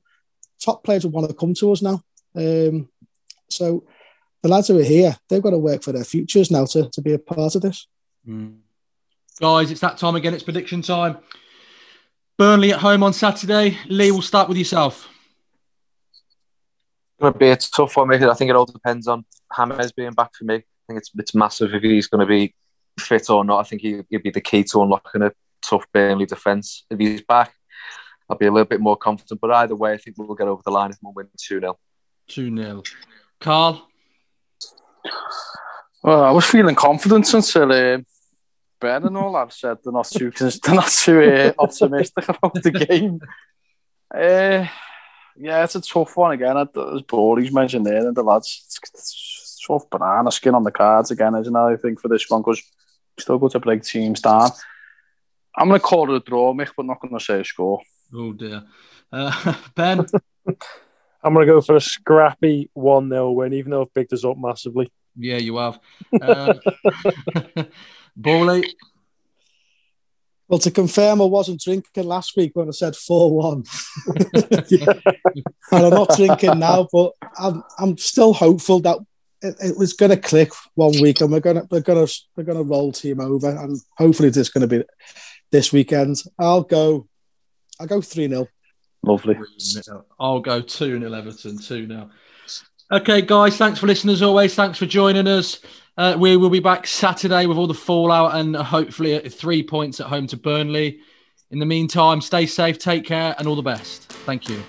[0.60, 2.02] top players will want to come to us now.
[2.34, 2.88] Um,
[3.50, 3.84] so
[4.44, 7.00] the lads who are here, they've got to work for their futures now to, to
[7.00, 7.86] be a part of this.
[8.28, 8.58] Mm.
[9.40, 10.34] Guys, it's that time again.
[10.34, 11.16] It's prediction time.
[12.36, 13.78] Burnley at home on Saturday.
[13.88, 15.08] Lee, we'll start with yourself.
[16.12, 18.22] It's going to be a tough one, mate.
[18.22, 19.24] I think it all depends on
[19.56, 20.56] James being back for me.
[20.56, 22.54] I think it's it's massive if he's going to be
[23.00, 23.60] fit or not.
[23.60, 25.32] I think he, he'll be the key to unlocking a
[25.62, 26.84] tough Burnley defence.
[26.90, 27.54] If he's back,
[28.28, 29.40] I'll be a little bit more confident.
[29.40, 31.78] But either way, I think we'll get over the line if we'll win 2 0.
[32.28, 32.82] 2 0.
[33.40, 33.88] Carl?
[36.02, 37.98] Well, I was feeling confident until uh,
[38.80, 42.70] Ben and all that said they're not too, they're not too uh, optimistic about the
[42.70, 43.20] game.
[44.14, 44.66] Uh,
[45.36, 46.56] yeah, it's a tough one again.
[46.56, 46.68] As
[47.02, 51.34] Borley's mentioned there, and the lads, it's, it's tough banana skin on the cards again,
[51.34, 51.58] isn't it?
[51.58, 52.62] I think for this one because
[53.18, 54.50] still got to break teams down.
[55.56, 57.80] I'm going to call it a draw, Mick, but not going to say a score.
[58.14, 58.64] Oh dear,
[59.12, 60.06] uh, Ben.
[61.24, 64.24] I'm going to go for a scrappy 1 0 win, even though I've picked us
[64.24, 64.92] up massively.
[65.16, 65.80] Yeah, you have.
[66.22, 66.54] Uh,
[68.16, 68.64] Bowley.
[70.46, 73.64] Well, to confirm, I wasn't drinking last week when I said 4 1.
[74.16, 78.98] and I'm not drinking now, but I'm, I'm still hopeful that
[79.42, 82.12] it, it was going to click one week and we're going to we're going to
[82.36, 84.84] we're going to roll team over and hopefully it's going to be
[85.50, 86.22] this weekend.
[86.38, 87.08] I'll go
[87.80, 88.48] I'll go 3 0.
[89.04, 89.36] Lovely.
[90.18, 92.10] I'll go 2 0 Everton, 2 0.
[92.90, 94.54] Okay, guys, thanks for listening as always.
[94.54, 95.60] Thanks for joining us.
[95.96, 100.06] Uh, we will be back Saturday with all the fallout and hopefully three points at
[100.06, 101.00] home to Burnley.
[101.50, 104.04] In the meantime, stay safe, take care, and all the best.
[104.24, 104.62] Thank you.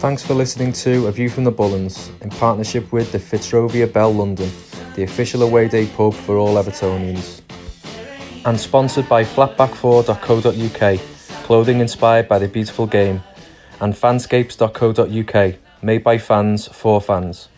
[0.00, 4.14] Thanks for listening to A View from the Bullens in partnership with the Fitzrovia Belle
[4.14, 4.50] London,
[4.94, 7.42] the official away day pub for all Evertonians
[8.48, 10.98] and sponsored by flatback4.co.uk,
[11.44, 13.22] clothing inspired by the beautiful game,
[13.80, 17.50] and fanscapes.co.uk, made by fans for fans.